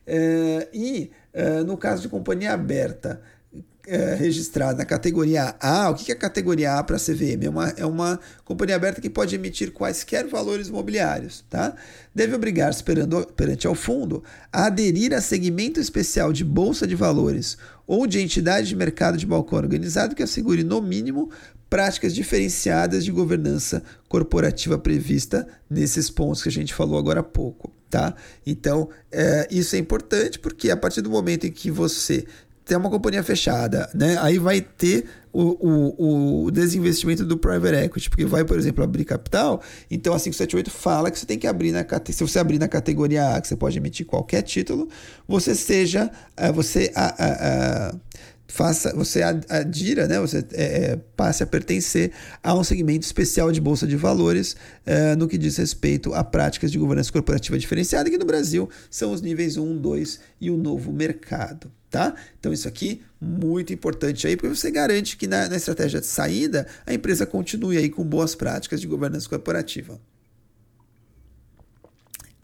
Uh, 0.06 0.66
e 0.72 1.10
no 1.66 1.76
caso 1.76 2.00
de 2.00 2.08
companhia 2.08 2.54
aberta, 2.54 3.20
é, 3.86 4.14
registrada 4.14 4.78
na 4.78 4.84
categoria 4.84 5.54
A, 5.60 5.90
o 5.90 5.94
que 5.94 6.10
é 6.10 6.14
a 6.14 6.18
categoria 6.18 6.74
A 6.74 6.82
para 6.84 6.96
a 6.96 7.00
CVM? 7.00 7.44
É 7.44 7.48
uma, 7.48 7.68
é 7.70 7.86
uma 7.86 8.20
companhia 8.44 8.76
aberta 8.76 9.00
que 9.00 9.08
pode 9.08 9.34
emitir 9.34 9.72
quaisquer 9.72 10.26
valores 10.26 10.68
imobiliários. 10.68 11.44
Tá? 11.48 11.74
Deve 12.14 12.34
obrigar-se 12.34 12.82
perante 12.84 13.66
ao 13.66 13.74
fundo 13.74 14.22
a 14.52 14.66
aderir 14.66 15.14
a 15.14 15.20
segmento 15.20 15.80
especial 15.80 16.32
de 16.32 16.44
bolsa 16.44 16.86
de 16.86 16.94
valores 16.94 17.56
ou 17.86 18.06
de 18.06 18.20
entidade 18.20 18.68
de 18.68 18.76
mercado 18.76 19.16
de 19.16 19.24
balcão 19.24 19.58
organizado 19.58 20.14
que 20.14 20.22
assegure, 20.22 20.64
no 20.64 20.82
mínimo, 20.82 21.30
práticas 21.70 22.14
diferenciadas 22.14 23.04
de 23.04 23.10
governança 23.10 23.82
corporativa 24.08 24.78
prevista 24.78 25.46
nesses 25.68 26.10
pontos 26.10 26.42
que 26.42 26.48
a 26.48 26.52
gente 26.52 26.74
falou 26.74 26.98
agora 26.98 27.20
há 27.20 27.24
pouco. 27.24 27.72
Tá? 27.88 28.14
Então, 28.44 28.88
é, 29.12 29.46
isso 29.50 29.76
é 29.76 29.78
importante 29.78 30.38
porque 30.38 30.70
a 30.70 30.76
partir 30.76 31.00
do 31.02 31.10
momento 31.10 31.46
em 31.46 31.52
que 31.52 31.70
você 31.70 32.26
tem 32.66 32.76
uma 32.76 32.90
companhia 32.90 33.22
fechada, 33.22 33.88
né? 33.94 34.18
Aí 34.20 34.38
vai 34.40 34.60
ter 34.60 35.06
o, 35.32 35.56
o, 35.60 36.46
o, 36.46 36.50
desinvestimento 36.50 37.24
do 37.24 37.38
private 37.38 37.76
equity, 37.84 38.10
porque 38.10 38.24
vai, 38.24 38.44
por 38.44 38.58
exemplo, 38.58 38.82
abrir 38.82 39.04
capital. 39.04 39.62
Então 39.88 40.12
a 40.12 40.16
578 40.18 40.68
fala 40.68 41.08
que 41.08 41.16
você 41.16 41.24
tem 41.24 41.38
que 41.38 41.46
abrir 41.46 41.70
na 41.70 41.86
se 42.10 42.24
você 42.24 42.40
abrir 42.40 42.58
na 42.58 42.66
categoria 42.66 43.36
A, 43.36 43.40
que 43.40 43.46
você 43.46 43.54
pode 43.54 43.78
emitir 43.78 44.04
qualquer 44.04 44.42
título, 44.42 44.88
você 45.28 45.54
seja 45.54 46.10
eh, 46.36 46.50
você 46.50 46.90
a, 46.96 47.04
a, 47.06 47.88
a 47.88 47.94
faça, 48.48 48.94
você 48.94 49.22
adira, 49.22 50.06
né, 50.06 50.20
você 50.20 50.44
é, 50.52 50.64
é, 50.92 50.96
passe 51.16 51.42
a 51.42 51.46
pertencer 51.46 52.12
a 52.42 52.54
um 52.54 52.62
segmento 52.62 53.04
especial 53.04 53.50
de 53.50 53.60
bolsa 53.60 53.86
de 53.86 53.96
valores 53.96 54.56
é, 54.84 55.16
no 55.16 55.26
que 55.26 55.36
diz 55.36 55.56
respeito 55.56 56.14
a 56.14 56.22
práticas 56.22 56.70
de 56.70 56.78
governança 56.78 57.12
corporativa 57.12 57.58
diferenciada, 57.58 58.08
que 58.08 58.18
no 58.18 58.24
Brasil 58.24 58.68
são 58.90 59.12
os 59.12 59.20
níveis 59.20 59.56
1, 59.56 59.78
2 59.78 60.20
e 60.40 60.50
o 60.50 60.56
novo 60.56 60.92
mercado. 60.92 61.70
Tá? 61.90 62.14
Então, 62.38 62.52
isso 62.52 62.68
aqui 62.68 63.00
muito 63.20 63.72
importante 63.72 64.26
aí, 64.26 64.36
porque 64.36 64.54
você 64.54 64.70
garante 64.70 65.16
que 65.16 65.26
na, 65.26 65.48
na 65.48 65.56
estratégia 65.56 66.00
de 66.00 66.06
saída 66.06 66.66
a 66.84 66.92
empresa 66.92 67.24
continue 67.24 67.78
aí 67.78 67.88
com 67.88 68.04
boas 68.04 68.34
práticas 68.34 68.80
de 68.80 68.86
governança 68.86 69.28
corporativa. 69.28 69.98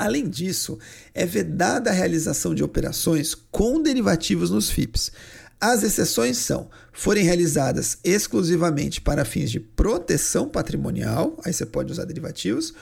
Além 0.03 0.29
disso, 0.29 0.81
é 1.15 1.25
vedada 1.25 1.91
a 1.91 1.93
realização 1.93 2.57
de 2.57 2.65
operações 2.65 3.37
com 3.37 3.81
derivativos 3.81 4.51
nos 4.51 4.69
FIPS. 4.69 5.13
As 5.63 5.85
exceções 5.85 6.39
são: 6.39 6.69
forem 6.93 7.23
realizadas 7.23 7.97
exclusivamente 8.03 9.01
para 9.01 9.25
fins 9.25 9.49
de 9.49 9.61
proteção 9.61 10.49
patrimonial, 10.49 11.39
aí 11.45 11.53
você 11.53 11.65
pode 11.65 11.93
usar 11.93 12.05
derivativos, 12.05 12.75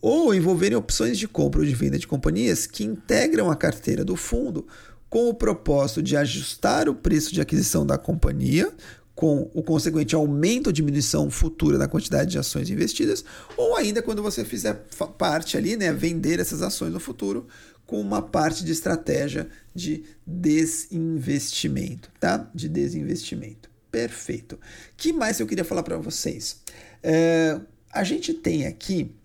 ou 0.00 0.32
envolverem 0.32 0.78
opções 0.78 1.18
de 1.18 1.26
compra 1.26 1.58
ou 1.58 1.66
de 1.66 1.74
venda 1.74 1.98
de 1.98 2.06
companhias 2.06 2.64
que 2.64 2.84
integram 2.84 3.50
a 3.50 3.56
carteira 3.56 4.04
do 4.04 4.14
fundo 4.14 4.64
com 5.10 5.28
o 5.28 5.34
propósito 5.34 6.00
de 6.00 6.16
ajustar 6.16 6.88
o 6.88 6.94
preço 6.94 7.34
de 7.34 7.40
aquisição 7.40 7.84
da 7.84 7.98
companhia 7.98 8.72
com 9.16 9.50
o 9.52 9.64
consequente 9.64 10.14
aumento 10.14 10.68
ou 10.68 10.72
diminuição 10.72 11.28
futura 11.28 11.76
da 11.76 11.88
quantidade 11.88 12.30
de 12.30 12.38
ações 12.38 12.70
investidas, 12.70 13.24
ou 13.56 13.76
ainda 13.76 14.00
quando 14.00 14.22
você 14.22 14.44
fizer 14.44 14.86
parte 15.18 15.56
ali, 15.56 15.76
né, 15.76 15.92
vender 15.92 16.38
essas 16.38 16.62
ações 16.62 16.92
no 16.92 17.00
futuro 17.00 17.48
com 17.88 17.98
uma 17.98 18.20
parte 18.20 18.62
de 18.66 18.70
estratégia 18.70 19.48
de 19.74 20.04
desinvestimento, 20.26 22.12
tá? 22.20 22.48
De 22.54 22.68
desinvestimento. 22.68 23.70
Perfeito. 23.90 24.60
que 24.94 25.10
mais 25.10 25.40
eu 25.40 25.46
queria 25.46 25.64
falar 25.64 25.82
para 25.82 25.96
vocês? 25.96 26.60
É, 27.02 27.58
a 27.90 28.04
gente 28.04 28.34
tem 28.34 28.66
aqui 28.66 29.16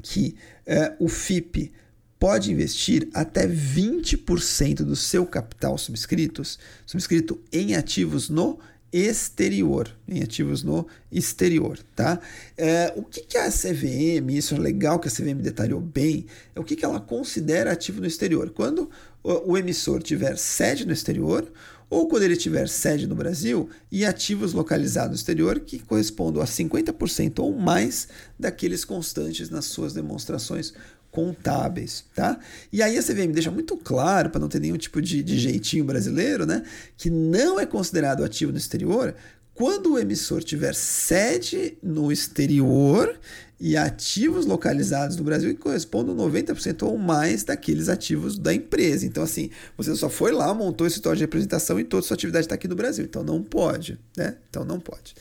que 0.00 0.36
é, 0.64 0.94
o 1.00 1.08
FIP 1.08 1.72
pode 2.20 2.52
investir 2.52 3.08
até 3.12 3.48
20% 3.48 4.84
do 4.84 4.94
seu 4.94 5.26
capital 5.26 5.76
subscritos, 5.76 6.60
subscrito 6.86 7.42
em 7.52 7.74
ativos 7.74 8.28
no 8.28 8.60
exterior, 8.96 9.94
em 10.08 10.22
ativos 10.22 10.62
no 10.62 10.86
exterior, 11.12 11.78
tá? 11.94 12.18
É, 12.56 12.92
o 12.96 13.02
que, 13.02 13.20
que 13.20 13.36
a 13.36 13.50
CVM, 13.50 14.30
isso 14.30 14.54
é 14.54 14.58
legal 14.58 14.98
que 14.98 15.08
a 15.08 15.10
CVM 15.10 15.42
detalhou 15.42 15.80
bem, 15.80 16.26
é 16.54 16.60
o 16.60 16.64
que, 16.64 16.74
que 16.74 16.84
ela 16.84 16.98
considera 16.98 17.72
ativo 17.72 18.00
no 18.00 18.06
exterior. 18.06 18.50
Quando 18.50 18.88
o, 19.22 19.52
o 19.52 19.58
emissor 19.58 20.02
tiver 20.02 20.38
sede 20.38 20.86
no 20.86 20.92
exterior, 20.92 21.46
ou 21.88 22.08
quando 22.08 22.24
ele 22.24 22.36
tiver 22.36 22.68
sede 22.68 23.06
no 23.06 23.14
Brasil 23.14 23.68
e 23.92 24.04
ativos 24.04 24.52
localizados 24.52 25.10
no 25.10 25.14
exterior 25.16 25.60
que 25.60 25.78
correspondam 25.78 26.42
a 26.42 26.46
50% 26.46 27.38
ou 27.38 27.56
mais 27.56 28.08
daqueles 28.38 28.84
constantes 28.84 29.50
nas 29.50 29.66
suas 29.66 29.92
demonstrações 29.92 30.72
contábeis, 31.16 32.04
tá? 32.14 32.38
E 32.70 32.82
aí 32.82 32.98
a 32.98 33.02
CVM 33.02 33.32
deixa 33.32 33.50
muito 33.50 33.74
claro, 33.74 34.28
para 34.28 34.38
não 34.38 34.48
ter 34.48 34.60
nenhum 34.60 34.76
tipo 34.76 35.00
de, 35.00 35.22
de 35.22 35.38
jeitinho 35.38 35.82
brasileiro, 35.82 36.44
né, 36.44 36.62
que 36.94 37.08
não 37.08 37.58
é 37.58 37.64
considerado 37.64 38.22
ativo 38.22 38.52
no 38.52 38.58
exterior 38.58 39.14
quando 39.54 39.94
o 39.94 39.98
emissor 39.98 40.44
tiver 40.44 40.74
sede 40.74 41.78
no 41.82 42.12
exterior 42.12 43.18
e 43.58 43.74
ativos 43.74 44.44
localizados 44.44 45.16
no 45.16 45.24
Brasil 45.24 45.54
que 45.54 45.60
correspondam 45.62 46.14
a 46.14 46.28
90% 46.28 46.82
ou 46.82 46.98
mais 46.98 47.42
daqueles 47.42 47.88
ativos 47.88 48.38
da 48.38 48.52
empresa. 48.52 49.06
Então, 49.06 49.22
assim, 49.22 49.48
você 49.74 49.96
só 49.96 50.10
foi 50.10 50.32
lá, 50.32 50.52
montou 50.52 50.86
esse 50.86 50.96
história 50.96 51.16
de 51.16 51.24
representação 51.24 51.80
e 51.80 51.84
toda 51.84 52.02
sua 52.02 52.16
atividade 52.16 52.44
está 52.44 52.54
aqui 52.54 52.68
no 52.68 52.76
Brasil. 52.76 53.06
Então, 53.06 53.24
não 53.24 53.42
pode, 53.42 53.98
né? 54.14 54.36
Então, 54.50 54.62
não 54.62 54.78
pode. 54.78 55.14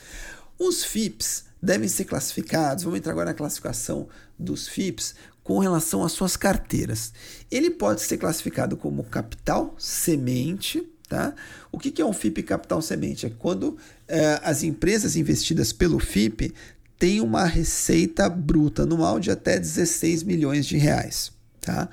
Os 0.59 0.83
FIPS 0.83 1.45
devem 1.63 1.87
ser 1.87 2.03
classificados, 2.03 2.83
vamos 2.83 2.99
entrar 2.99 3.13
agora 3.13 3.29
na 3.29 3.33
classificação 3.33 4.07
dos 4.37 4.67
FIPS, 4.67 5.15
com 5.45 5.59
relação 5.59 6.03
às 6.03 6.11
suas 6.11 6.35
carteiras. 6.35 7.13
Ele 7.51 7.69
pode 7.69 8.01
ser 8.01 8.17
classificado 8.17 8.75
como 8.75 9.03
capital 9.03 9.75
semente. 9.77 10.83
Tá? 11.07 11.35
O 11.71 11.77
que, 11.77 12.01
é 12.01 12.05
um 12.05 12.11
FIP 12.11 12.41
capital 12.41 12.81
semente? 12.81 13.27
É 13.27 13.29
quando 13.29 13.77
é, 14.07 14.39
as 14.43 14.63
empresas 14.63 15.15
investidas 15.15 15.71
pelo 15.71 15.99
FIP 15.99 16.51
têm 16.97 17.21
uma 17.21 17.45
receita 17.45 18.27
bruta 18.27 18.81
anual 18.81 19.19
de 19.19 19.29
até 19.29 19.59
16 19.59 20.23
milhões 20.23 20.65
de 20.65 20.77
reais. 20.77 21.31
Tá? 21.61 21.89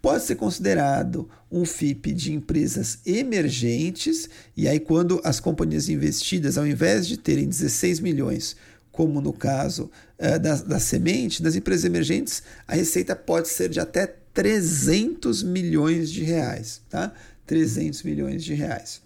Pode 0.00 0.24
ser 0.24 0.36
considerado 0.36 1.28
um 1.52 1.66
FIP 1.66 2.14
de 2.14 2.32
empresas 2.32 3.00
emergentes, 3.04 4.30
e 4.56 4.66
aí, 4.66 4.80
quando 4.80 5.20
as 5.22 5.38
companhias 5.38 5.88
investidas, 5.90 6.56
ao 6.56 6.66
invés 6.66 7.06
de 7.06 7.18
terem 7.18 7.46
16 7.46 8.00
milhões, 8.00 8.56
como 8.96 9.20
no 9.20 9.32
caso 9.32 9.90
uh, 10.18 10.38
da, 10.40 10.54
da 10.56 10.80
semente, 10.80 11.42
das 11.42 11.54
empresas 11.54 11.84
emergentes, 11.84 12.42
a 12.66 12.74
receita 12.74 13.14
pode 13.14 13.48
ser 13.48 13.68
de 13.68 13.78
até 13.78 14.06
300 14.06 15.42
milhões 15.42 16.10
de 16.10 16.24
reais, 16.24 16.80
tá? 16.88 17.12
300 17.46 18.02
milhões 18.02 18.42
de 18.42 18.54
reais. 18.54 19.02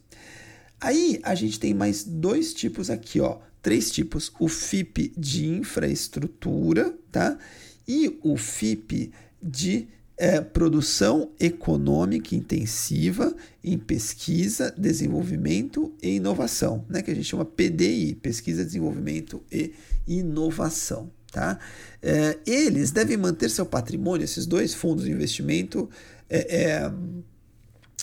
Aí 0.81 1.20
a 1.24 1.35
gente 1.35 1.59
tem 1.59 1.74
mais 1.74 2.05
dois 2.05 2.55
tipos 2.55 2.88
aqui, 2.88 3.20
ó, 3.20 3.38
três 3.61 3.90
tipos: 3.90 4.33
o 4.38 4.48
FIP 4.48 5.12
de 5.18 5.46
infraestrutura, 5.48 6.94
tá? 7.11 7.37
e 7.90 8.20
o 8.22 8.37
FIP 8.37 9.11
de 9.42 9.88
é, 10.20 10.38
produção 10.38 11.30
econômica 11.40 12.35
intensiva 12.35 13.35
em 13.64 13.78
pesquisa, 13.78 14.70
desenvolvimento 14.76 15.94
e 16.02 16.16
inovação, 16.16 16.85
né, 16.90 17.00
que 17.00 17.11
a 17.11 17.14
gente 17.14 17.24
chama 17.24 17.42
PDI, 17.42 18.16
pesquisa, 18.16 18.62
desenvolvimento 18.62 19.42
e 19.50 19.72
inovação. 20.06 21.11
Tá? 21.33 21.59
É, 22.02 22.38
eles 22.44 22.90
devem 22.90 23.16
manter 23.16 23.48
seu 23.48 23.64
patrimônio, 23.64 24.22
esses 24.22 24.44
dois 24.44 24.74
fundos 24.74 25.06
de 25.06 25.11
investimento, 25.11 25.88
é, 26.28 26.64
é, 26.64 26.92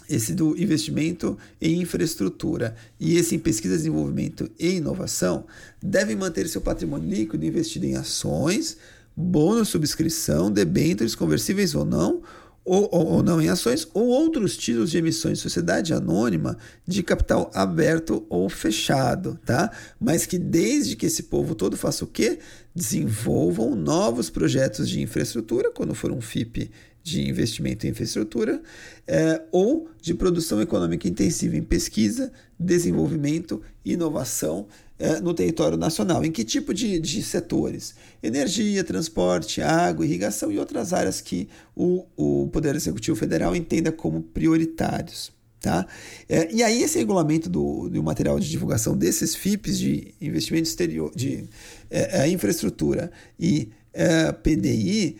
esse 0.10 0.34
do 0.34 0.58
investimento 0.58 1.38
em 1.62 1.82
infraestrutura 1.82 2.76
e 3.00 3.16
esse 3.16 3.36
em 3.36 3.40
pesquisa, 3.40 3.78
desenvolvimento 3.78 4.50
e 4.58 4.78
inovação, 4.78 5.46
devem 5.80 6.16
manter 6.16 6.48
seu 6.48 6.62
patrimônio 6.62 7.08
líquido 7.08 7.46
investido 7.46 7.86
em 7.86 7.96
ações, 7.96 8.76
bônus, 9.18 9.70
subscrição, 9.70 10.52
debêntures 10.52 11.16
conversíveis 11.16 11.74
ou 11.74 11.84
não, 11.84 12.22
ou, 12.64 12.88
ou, 12.92 13.08
ou, 13.14 13.24
não 13.24 13.42
em 13.42 13.48
ações, 13.48 13.88
ou 13.94 14.08
outros 14.08 14.58
títulos 14.58 14.92
de 14.92 14.98
emissões 14.98 15.38
de 15.38 15.44
sociedade 15.44 15.94
anônima 15.94 16.58
de 16.86 17.02
capital 17.02 17.50
aberto 17.56 18.26
ou 18.30 18.50
fechado, 18.50 19.40
tá? 19.46 19.72
Mas 20.00 20.26
que 20.26 20.38
desde 20.38 20.98
que 20.98 21.06
esse 21.06 21.24
povo 21.24 21.56
todo 21.56 21.78
faça 21.78 22.04
o 22.04 22.08
quê? 22.08 22.40
Desenvolvam 22.76 23.74
novos 23.74 24.30
projetos 24.30 24.90
de 24.90 25.02
infraestrutura, 25.02 25.72
quando 25.72 25.96
for 25.96 26.12
um 26.12 26.20
FIP 26.20 26.70
de 27.08 27.30
investimento 27.30 27.88
em 27.88 27.92
infraestrutura, 27.92 28.62
é, 29.08 29.42
ou 29.50 29.90
de 30.02 30.14
produção 30.14 30.62
econômica 30.62 31.08
intensiva 31.08 31.56
em 31.56 31.64
pesquisa, 31.64 32.32
desenvolvimento 32.60 33.62
e 33.86 33.94
inovação 33.94 34.68
é, 35.00 35.22
no 35.22 35.34
território 35.34 35.78
nacional. 35.78 36.26
Em 36.26 36.32
que 36.32 36.44
tipo 36.44 36.74
de, 36.74 37.00
de 37.00 37.24
setores? 37.24 37.96
Energia, 38.22 38.84
transporte, 38.84 39.62
água, 39.62 40.06
irrigação 40.06 40.52
e 40.52 40.60
outras 40.60 40.92
áreas 40.92 41.22
que 41.22 41.48
o, 41.74 42.06
o 42.18 42.50
Poder 42.50 42.76
Executivo 42.76 43.16
Federal 43.16 43.56
entenda 43.56 43.90
como 43.90 44.22
prioritários. 44.22 45.32
Tá? 45.62 45.88
É, 46.28 46.54
e 46.54 46.62
aí, 46.62 46.84
esse 46.84 47.00
regulamento 47.00 47.50
do, 47.50 47.90
do 47.90 48.04
material 48.04 48.40
de 48.40 48.50
divulgação 48.50 48.98
desses 48.98 49.34
FIPs 49.34 49.80
de 49.80 50.14
investimento 50.22 50.68
exterior, 50.68 51.12
de 51.16 51.46
é, 51.90 52.24
é 52.24 52.30
infraestrutura 52.30 53.12
e 53.40 53.70
é, 53.94 54.32
PDI, 54.32 55.18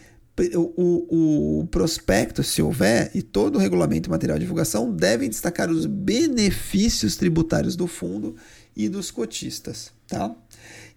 o, 0.56 1.62
o, 1.62 1.68
prospecto, 1.68 2.44
se 2.44 2.62
houver, 2.62 3.10
e 3.16 3.22
todo 3.22 3.56
o 3.56 3.60
regulamento 3.60 4.10
material 4.10 4.38
de 4.38 4.44
divulgação 4.44 4.94
devem 4.94 5.30
destacar 5.30 5.70
os 5.70 5.86
benefícios 5.86 7.16
tributários 7.16 7.76
do 7.76 7.88
fundo 7.88 8.36
e 8.76 8.88
dos 8.88 9.10
cotistas, 9.10 9.92
tá? 10.08 10.36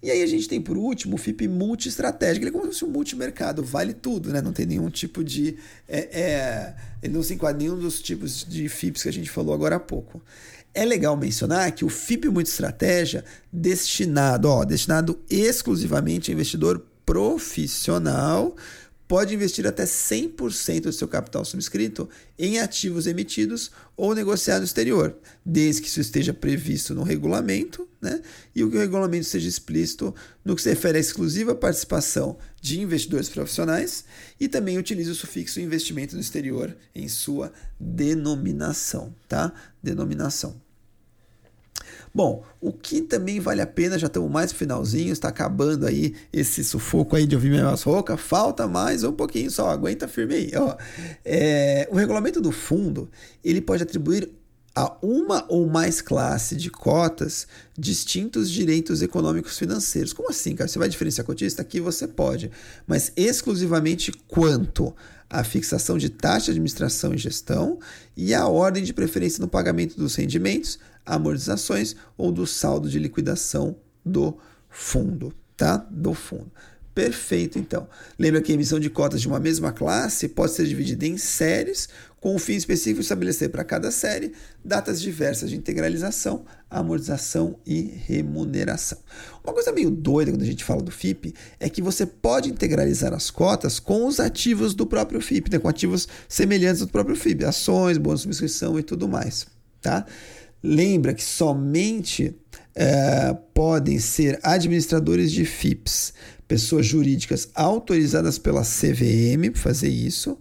E 0.02 0.10
aí 0.10 0.22
a 0.22 0.26
gente 0.26 0.48
tem 0.48 0.60
por 0.60 0.76
último 0.76 1.14
o 1.14 1.18
FIP 1.18 1.46
multi-estratégico, 1.46 2.44
ele 2.44 2.50
é 2.50 2.52
como 2.52 2.64
se 2.64 2.72
fosse 2.72 2.84
um 2.84 2.90
multimercado, 2.90 3.62
vale 3.62 3.92
tudo, 3.92 4.30
né? 4.30 4.40
Não 4.40 4.52
tem 4.52 4.66
nenhum 4.66 4.88
tipo 4.88 5.22
de. 5.22 5.56
É, 5.86 6.20
é, 6.20 6.74
ele 7.02 7.12
não 7.12 7.22
se 7.22 7.34
enquadra 7.34 7.58
nenhum 7.58 7.78
dos 7.78 8.00
tipos 8.00 8.44
de 8.48 8.68
FIPs 8.68 9.02
que 9.02 9.08
a 9.08 9.12
gente 9.12 9.30
falou 9.30 9.54
agora 9.54 9.76
há 9.76 9.80
pouco. 9.80 10.22
É 10.72 10.84
legal 10.84 11.16
mencionar 11.16 11.72
que 11.72 11.84
o 11.84 11.88
FIP 11.88 12.28
multi-estratégia, 12.28 13.24
destinado, 13.52 14.48
ó, 14.48 14.64
destinado 14.64 15.18
exclusivamente 15.28 16.30
a 16.30 16.34
investidor 16.34 16.86
profissional, 17.04 18.54
pode 19.10 19.34
investir 19.34 19.66
até 19.66 19.82
100% 19.82 20.82
do 20.82 20.92
seu 20.92 21.08
capital 21.08 21.44
subscrito 21.44 22.08
em 22.38 22.60
ativos 22.60 23.08
emitidos 23.08 23.72
ou 23.96 24.14
negociados 24.14 24.60
no 24.60 24.66
exterior, 24.66 25.16
desde 25.44 25.82
que 25.82 25.88
isso 25.88 26.00
esteja 26.00 26.32
previsto 26.32 26.94
no 26.94 27.02
regulamento, 27.02 27.88
né? 28.00 28.22
E 28.54 28.62
o 28.62 28.70
que 28.70 28.76
o 28.76 28.80
regulamento 28.80 29.24
seja 29.24 29.48
explícito 29.48 30.14
no 30.44 30.54
que 30.54 30.62
se 30.62 30.70
refere 30.70 30.96
à 30.96 31.00
exclusiva 31.00 31.56
participação 31.56 32.38
de 32.60 32.80
investidores 32.80 33.28
profissionais 33.28 34.04
e 34.38 34.46
também 34.46 34.78
utilize 34.78 35.10
o 35.10 35.14
sufixo 35.16 35.58
investimento 35.58 36.14
no 36.14 36.20
exterior 36.20 36.76
em 36.94 37.08
sua 37.08 37.52
denominação, 37.80 39.12
tá? 39.28 39.52
Denominação. 39.82 40.69
Bom, 42.12 42.42
o 42.60 42.72
que 42.72 43.02
também 43.02 43.38
vale 43.38 43.60
a 43.60 43.66
pena, 43.66 43.98
já 43.98 44.08
estamos 44.08 44.30
mais 44.30 44.52
finalzinho, 44.52 45.12
está 45.12 45.28
acabando 45.28 45.86
aí 45.86 46.14
esse 46.32 46.64
sufoco 46.64 47.14
aí 47.14 47.24
de 47.24 47.36
ouvir 47.36 47.50
minha 47.50 47.68
voz 47.68 47.82
rouca, 47.82 48.16
falta 48.16 48.66
mais 48.66 49.04
um 49.04 49.12
pouquinho 49.12 49.50
só, 49.50 49.70
aguenta 49.70 50.08
firme 50.08 50.34
aí. 50.34 50.50
Ó. 50.56 50.76
É, 51.24 51.88
o 51.90 51.94
regulamento 51.94 52.40
do 52.40 52.50
fundo, 52.50 53.08
ele 53.44 53.60
pode 53.60 53.84
atribuir 53.84 54.28
a 54.80 54.96
uma 55.02 55.44
ou 55.46 55.66
mais 55.68 56.00
classes 56.00 56.56
de 56.56 56.70
cotas 56.70 57.46
distintos 57.78 58.50
direitos 58.50 59.02
econômicos 59.02 59.58
financeiros. 59.58 60.14
Como 60.14 60.30
assim, 60.30 60.56
cara? 60.56 60.68
Você 60.68 60.78
vai 60.78 60.88
diferenciar 60.88 61.26
cotista? 61.26 61.60
Aqui 61.60 61.80
você 61.80 62.08
pode, 62.08 62.50
mas 62.86 63.12
exclusivamente 63.14 64.10
quanto 64.26 64.94
a 65.28 65.44
fixação 65.44 65.98
de 65.98 66.08
taxa 66.08 66.46
de 66.46 66.52
administração 66.52 67.12
e 67.12 67.18
gestão 67.18 67.78
e 68.16 68.32
a 68.32 68.46
ordem 68.46 68.82
de 68.82 68.94
preferência 68.94 69.42
no 69.42 69.48
pagamento 69.48 69.98
dos 69.98 70.14
rendimentos, 70.14 70.78
amortizações 71.04 71.94
ou 72.16 72.32
do 72.32 72.46
saldo 72.46 72.88
de 72.88 72.98
liquidação 72.98 73.76
do 74.04 74.38
fundo, 74.70 75.30
tá? 75.58 75.76
Do 75.90 76.14
fundo. 76.14 76.50
Perfeito, 77.00 77.58
então. 77.58 77.88
Lembra 78.18 78.42
que 78.42 78.52
a 78.52 78.54
emissão 78.54 78.78
de 78.78 78.90
cotas 78.90 79.22
de 79.22 79.26
uma 79.26 79.40
mesma 79.40 79.72
classe 79.72 80.28
pode 80.28 80.52
ser 80.52 80.66
dividida 80.66 81.06
em 81.06 81.16
séries, 81.16 81.88
com 82.20 82.34
o 82.34 82.38
fim 82.38 82.52
específico 82.52 83.00
de 83.00 83.04
estabelecer 83.04 83.48
para 83.48 83.64
cada 83.64 83.90
série 83.90 84.32
datas 84.62 85.00
diversas 85.00 85.48
de 85.48 85.56
integralização, 85.56 86.44
amortização 86.68 87.58
e 87.66 87.80
remuneração. 88.06 88.98
Uma 89.42 89.54
coisa 89.54 89.72
meio 89.72 89.90
doida 89.90 90.30
quando 90.30 90.42
a 90.42 90.46
gente 90.46 90.62
fala 90.62 90.82
do 90.82 90.90
FIP 90.90 91.32
é 91.58 91.70
que 91.70 91.80
você 91.80 92.04
pode 92.04 92.50
integralizar 92.50 93.14
as 93.14 93.30
cotas 93.30 93.80
com 93.80 94.04
os 94.04 94.20
ativos 94.20 94.74
do 94.74 94.86
próprio 94.86 95.22
FIP, 95.22 95.50
né? 95.50 95.58
com 95.58 95.68
ativos 95.68 96.06
semelhantes 96.28 96.80
do 96.80 96.88
próprio 96.88 97.16
FIP, 97.16 97.46
ações, 97.46 97.96
bônus 97.96 98.20
de 98.20 98.24
subscrição 98.24 98.78
e 98.78 98.82
tudo 98.82 99.08
mais. 99.08 99.46
Tá? 99.80 100.04
Lembra 100.62 101.14
que 101.14 101.24
somente 101.24 102.36
é, 102.74 103.34
podem 103.54 103.98
ser 103.98 104.38
administradores 104.42 105.32
de 105.32 105.46
FIPS, 105.46 106.12
pessoas 106.50 106.84
jurídicas 106.84 107.48
autorizadas 107.54 108.36
pela 108.36 108.62
CVM 108.62 109.52
para 109.52 109.62
fazer 109.62 109.88
isso, 109.88 110.36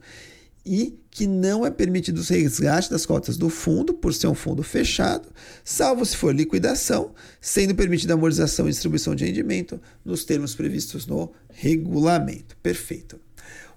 e 0.65 0.97
que 1.11 1.27
não 1.27 1.63
é 1.63 1.69
permitido 1.69 2.17
o 2.17 2.23
resgate 2.23 2.89
das 2.89 3.05
cotas 3.05 3.37
do 3.37 3.47
fundo, 3.47 3.93
por 3.93 4.11
ser 4.11 4.25
um 4.25 4.33
fundo 4.33 4.63
fechado, 4.63 5.29
salvo 5.63 6.03
se 6.03 6.17
for 6.17 6.33
liquidação, 6.33 7.13
sendo 7.39 7.75
permitida 7.75 8.13
a 8.13 8.15
amortização 8.15 8.65
e 8.65 8.71
distribuição 8.71 9.13
de 9.13 9.23
rendimento 9.23 9.79
nos 10.03 10.25
termos 10.25 10.55
previstos 10.55 11.05
no 11.05 11.31
regulamento. 11.47 12.57
Perfeito. 12.57 13.19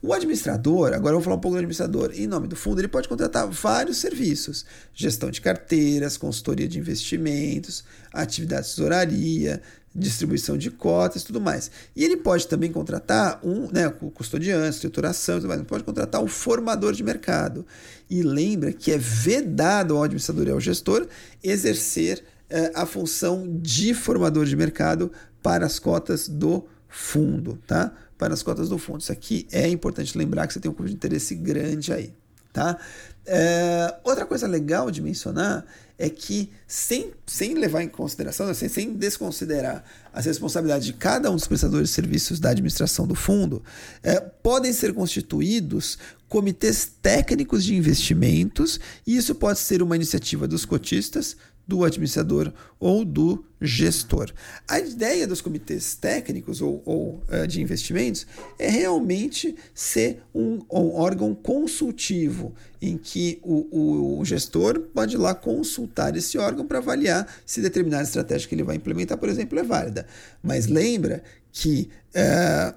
O 0.01 0.15
administrador, 0.15 0.95
agora 0.95 1.15
eu 1.15 1.19
vou 1.19 1.23
falar 1.23 1.37
um 1.37 1.41
pouco 1.41 1.55
do 1.55 1.59
administrador, 1.59 2.13
em 2.15 2.27
nome 2.27 2.49
do 2.49 2.57
fundo, 2.57 2.81
ele 2.81 2.89
pode 2.89 3.09
contratar 3.09 3.47
vários 3.47 3.99
serviços: 3.99 4.65
gestão 4.95 5.31
de 5.31 5.41
carteiras, 5.41 6.17
consultoria 6.17 6.67
de 6.67 6.79
investimentos, 6.79 7.85
atividade 8.13 8.67
de 8.67 8.75
tesouraria, 8.75 9.63
distribuição 9.95 10.57
de 10.57 10.71
cotas 10.71 11.23
e 11.23 11.27
tudo 11.27 11.41
mais. 11.41 11.71
E 11.95 12.05
ele 12.05 12.17
pode 12.17 12.47
também 12.49 12.73
contratar 12.73 13.41
um, 13.45 13.69
né, 13.71 13.89
custodiante, 14.15 14.77
escrituração 14.77 15.37
e 15.37 15.41
tudo 15.41 15.49
mais, 15.49 15.61
ele 15.61 15.69
pode 15.69 15.85
contratar 15.85 16.23
um 16.23 16.29
formador 16.29 16.93
de 16.93 17.03
mercado. 17.03 17.67
E 18.09 18.23
lembra 18.23 18.73
que 18.73 18.91
é 18.91 18.99
vedado 18.99 19.97
ao 19.97 20.03
administrador 20.03 20.47
e 20.47 20.51
ao 20.51 20.61
gestor 20.61 21.07
exercer 21.43 22.25
eh, 22.49 22.73
a 22.75 22.87
função 22.87 23.59
de 23.61 23.95
formador 23.95 24.45
de 24.45 24.57
mercado 24.57 25.11
para 25.43 25.67
as 25.67 25.79
cotas 25.79 26.29
do 26.29 26.67
fundo, 26.89 27.59
tá? 27.67 27.93
para 28.23 28.35
as 28.35 28.43
cotas 28.43 28.69
do 28.69 28.79
fundo. 28.79 29.01
Isso 29.01 29.11
aqui 29.11 29.49
é 29.51 29.67
importante 29.67 30.17
lembrar 30.17 30.47
que 30.47 30.53
você 30.53 30.61
tem 30.61 30.71
um 30.71 30.75
conflito 30.75 30.93
de 30.93 30.97
interesse 30.97 31.35
grande 31.35 31.93
aí. 31.93 32.15
Tá? 32.53 32.79
É, 33.27 33.97
outra 34.05 34.25
coisa 34.27 34.47
legal 34.47 34.91
de 34.91 35.03
mencionar 35.03 35.65
é 36.03 36.11
que, 36.11 36.51
sem, 36.67 37.13
sem 37.25 37.55
levar 37.55 37.81
em 37.81 37.89
consideração, 37.89 38.53
sem, 38.53 38.69
sem 38.69 38.93
desconsiderar 38.93 39.85
as 40.13 40.27
responsabilidades 40.27 40.85
de 40.85 40.95
cada 40.95 41.31
um 41.31 41.37
dos 41.37 41.47
prestadores 41.47 41.91
de 41.91 41.95
serviços 41.95 42.41
da 42.41 42.51
administração 42.51 43.07
do 43.07 43.15
fundo, 43.15 43.63
é, 44.03 44.19
podem 44.19 44.73
ser 44.73 44.93
constituídos 44.93 45.97
comitês 46.29 46.91
técnicos 47.01 47.63
de 47.63 47.77
investimentos, 47.77 48.81
e 49.07 49.17
isso 49.17 49.33
pode 49.33 49.61
ser 49.61 49.81
uma 49.81 49.95
iniciativa 49.95 50.49
dos 50.49 50.65
cotistas, 50.65 51.37
do 51.67 51.85
administrador 51.85 52.53
ou 52.79 53.05
do 53.05 53.45
gestor. 53.61 54.33
A 54.69 54.81
ideia 54.81 55.27
dos 55.27 55.41
comitês 55.41 55.95
técnicos 55.95 56.61
ou, 56.61 56.83
ou 56.85 57.23
uh, 57.29 57.47
de 57.47 57.61
investimentos 57.63 58.27
é 58.59 58.69
realmente 58.69 59.55
ser 59.73 60.23
um, 60.35 60.61
um 60.71 60.95
órgão 60.95 61.35
consultivo, 61.35 62.55
em 62.81 62.97
que 62.97 63.39
o, 63.43 63.69
o, 63.71 64.19
o, 64.19 64.25
gestor 64.25 64.81
pode 64.93 65.15
ir 65.15 65.19
lá 65.19 65.35
consultar 65.35 66.17
esse 66.17 66.37
órgão 66.37 66.67
para 66.67 66.79
avaliar 66.79 67.27
se 67.47 67.61
determinada 67.61 68.03
estratégia 68.03 68.49
que 68.49 68.55
ele 68.55 68.65
vai 68.65 68.77
implementar, 68.77 69.17
por 69.17 69.29
exemplo, 69.29 69.59
é 69.59 69.63
válida. 69.63 70.07
Mas 70.43 70.67
lembra 70.67 71.23
que 71.53 71.89
uh, 72.17 72.75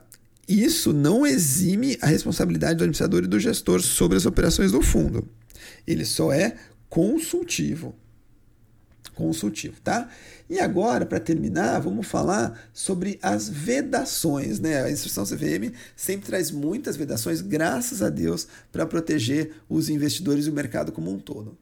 isso 0.48 0.93
não 0.93 1.26
exime 1.26 1.98
a 2.02 2.06
responsabilidade 2.06 2.76
do 2.76 2.84
administrador 2.84 3.24
e 3.24 3.28
do 3.28 3.39
gestor 3.39 3.82
sobre 3.82 4.17
as 4.17 4.28
operações 4.28 4.71
do 4.71 4.82
fundo. 4.82 5.28
Ele 5.88 6.06
só 6.06 6.32
é 6.32 6.56
consultivo. 6.88 7.95
Consultivo, 9.15 9.80
tá? 9.82 10.10
E 10.49 10.60
agora, 10.60 11.06
para 11.06 11.19
terminar, 11.19 11.80
vamos 11.80 12.06
falar 12.06 12.69
sobre 12.73 13.17
as 13.21 13.49
vedações, 13.49 14.60
né? 14.60 14.84
A 14.84 14.91
instrução 14.91 15.25
CVM 15.25 15.73
sempre 15.95 16.28
traz 16.28 16.51
muitas 16.51 16.95
vedações, 16.95 17.41
graças 17.41 18.01
a 18.01 18.10
Deus, 18.10 18.47
para 18.71 18.86
proteger 18.86 19.54
os 19.67 19.89
investidores 19.89 20.45
e 20.45 20.49
o 20.49 20.54
mercado 20.54 20.91
como 20.91 21.12
um 21.12 21.17
todo. 21.17 21.58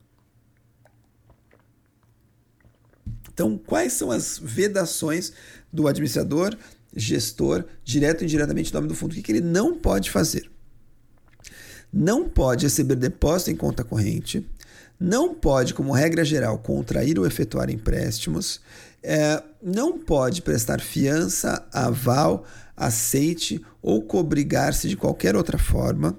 Então, 3.33 3.57
quais 3.57 3.93
são 3.93 4.11
as 4.11 4.37
vedações 4.37 5.33
do 5.71 5.87
administrador, 5.87 6.55
gestor, 6.95 7.65
direto 7.83 8.21
ou 8.21 8.25
indiretamente 8.25 8.69
em 8.69 8.73
nome 8.73 8.87
do 8.87 8.93
fundo? 8.93 9.13
O 9.13 9.15
que 9.15 9.31
ele 9.31 9.41
não 9.41 9.75
pode 9.75 10.11
fazer? 10.11 10.51
Não 11.91 12.27
pode 12.27 12.65
receber 12.65 12.95
depósito 12.95 13.51
em 13.51 13.55
conta 13.55 13.83
corrente, 13.83 14.47
não 15.03 15.35
pode, 15.35 15.73
como 15.73 15.91
regra 15.91 16.23
geral, 16.23 16.57
contrair 16.57 17.19
ou 17.19 17.27
efetuar 17.27 17.69
empréstimos, 17.69 18.61
é, 19.03 19.43
não 19.61 19.99
pode 19.99 20.41
prestar 20.41 20.79
fiança, 20.79 21.67
aval, 21.73 22.45
aceite 22.75 23.61
ou 23.81 24.01
cobrigar-se 24.01 24.87
de 24.87 24.95
qualquer 24.95 25.35
outra 25.35 25.57
forma, 25.57 26.17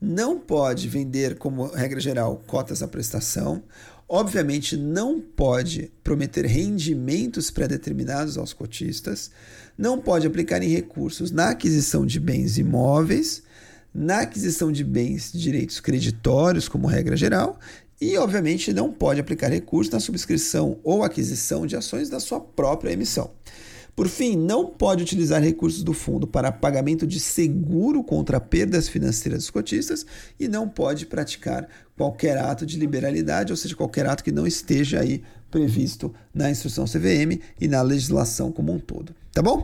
não 0.00 0.40
pode 0.40 0.88
vender, 0.88 1.38
como 1.38 1.66
regra 1.66 2.00
geral, 2.00 2.42
cotas 2.48 2.82
à 2.82 2.88
prestação, 2.88 3.62
obviamente 4.08 4.76
não 4.76 5.20
pode 5.20 5.92
prometer 6.02 6.46
rendimentos 6.46 7.48
pré-determinados 7.48 8.36
aos 8.36 8.52
cotistas, 8.52 9.30
não 9.78 10.00
pode 10.00 10.26
aplicar 10.26 10.60
em 10.64 10.68
recursos 10.68 11.30
na 11.30 11.50
aquisição 11.50 12.04
de 12.04 12.18
bens 12.18 12.58
imóveis, 12.58 13.44
na 13.94 14.20
aquisição 14.20 14.70
de 14.70 14.84
bens 14.84 15.32
direitos 15.32 15.80
creditórios, 15.80 16.68
como 16.68 16.86
regra 16.86 17.16
geral, 17.16 17.58
e, 18.00 18.16
obviamente, 18.16 18.72
não 18.72 18.92
pode 18.92 19.20
aplicar 19.20 19.48
recurso 19.48 19.92
na 19.92 20.00
subscrição 20.00 20.78
ou 20.84 21.02
aquisição 21.02 21.66
de 21.66 21.76
ações 21.76 22.10
da 22.10 22.20
sua 22.20 22.40
própria 22.40 22.92
emissão. 22.92 23.30
Por 23.96 24.08
fim, 24.08 24.36
não 24.36 24.66
pode 24.66 25.02
utilizar 25.02 25.42
recursos 25.42 25.82
do 25.82 25.94
fundo 25.94 26.26
para 26.26 26.52
pagamento 26.52 27.06
de 27.06 27.18
seguro 27.18 28.04
contra 28.04 28.38
perdas 28.38 28.90
financeiras 28.90 29.38
dos 29.38 29.50
cotistas 29.50 30.04
e 30.38 30.46
não 30.46 30.68
pode 30.68 31.06
praticar 31.06 31.66
qualquer 31.96 32.36
ato 32.36 32.66
de 32.66 32.78
liberalidade, 32.78 33.54
ou 33.54 33.56
seja, 33.56 33.74
qualquer 33.74 34.04
ato 34.04 34.22
que 34.22 34.30
não 34.30 34.46
esteja 34.46 35.00
aí 35.00 35.22
previsto 35.56 36.14
na 36.34 36.50
instrução 36.50 36.84
CVM 36.84 37.40
e 37.58 37.66
na 37.66 37.80
legislação 37.80 38.52
como 38.52 38.74
um 38.74 38.78
todo. 38.78 39.14
Tá 39.32 39.40
bom? 39.40 39.62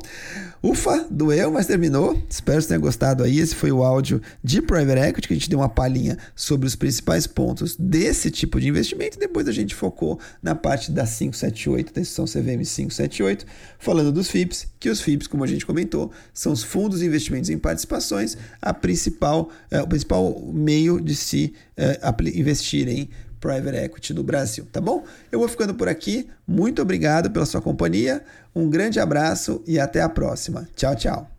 Ufa, 0.62 1.06
doeu, 1.10 1.50
mas 1.50 1.66
terminou. 1.66 2.18
Espero 2.28 2.60
que 2.62 2.68
tenha 2.68 2.80
gostado 2.80 3.22
aí. 3.22 3.38
Esse 3.38 3.54
foi 3.54 3.70
o 3.70 3.82
áudio 3.82 4.20
de 4.42 4.62
Private 4.62 5.00
Equity, 5.00 5.28
que 5.28 5.34
a 5.34 5.36
gente 5.36 5.50
deu 5.50 5.58
uma 5.58 5.68
palhinha 5.68 6.16
sobre 6.34 6.66
os 6.66 6.74
principais 6.74 7.26
pontos 7.26 7.76
desse 7.76 8.30
tipo 8.30 8.58
de 8.58 8.68
investimento. 8.68 9.18
Depois 9.18 9.46
a 9.48 9.52
gente 9.52 9.74
focou 9.74 10.18
na 10.42 10.54
parte 10.54 10.90
da 10.90 11.04
578, 11.06 11.92
da 11.92 12.00
instrução 12.00 12.24
CVM 12.24 12.64
578, 12.64 13.46
falando 13.78 14.12
dos 14.12 14.28
FIPS, 14.28 14.68
que 14.78 14.88
os 14.88 15.00
FIPS, 15.00 15.26
como 15.26 15.44
a 15.44 15.46
gente 15.46 15.66
comentou, 15.66 16.10
são 16.32 16.52
os 16.52 16.62
fundos 16.62 17.00
de 17.00 17.06
investimentos 17.06 17.50
em 17.50 17.58
participações, 17.58 18.36
a 18.60 18.72
principal, 18.72 19.50
é, 19.70 19.80
o 19.80 19.86
principal 19.86 20.38
meio 20.52 21.00
de 21.00 21.14
se 21.14 21.54
é, 21.76 21.98
investir 22.34 22.88
em 22.88 23.08
private 23.42 23.76
equity 23.76 24.14
no 24.14 24.22
Brasil, 24.22 24.66
tá 24.70 24.80
bom? 24.80 25.04
Eu 25.30 25.40
vou 25.40 25.48
ficando 25.48 25.74
por 25.74 25.88
aqui. 25.88 26.28
Muito 26.46 26.80
obrigado 26.80 27.30
pela 27.30 27.44
sua 27.44 27.60
companhia. 27.60 28.24
Um 28.54 28.70
grande 28.70 29.00
abraço 29.00 29.62
e 29.66 29.80
até 29.80 30.00
a 30.00 30.08
próxima. 30.08 30.68
Tchau, 30.76 30.94
tchau. 30.94 31.31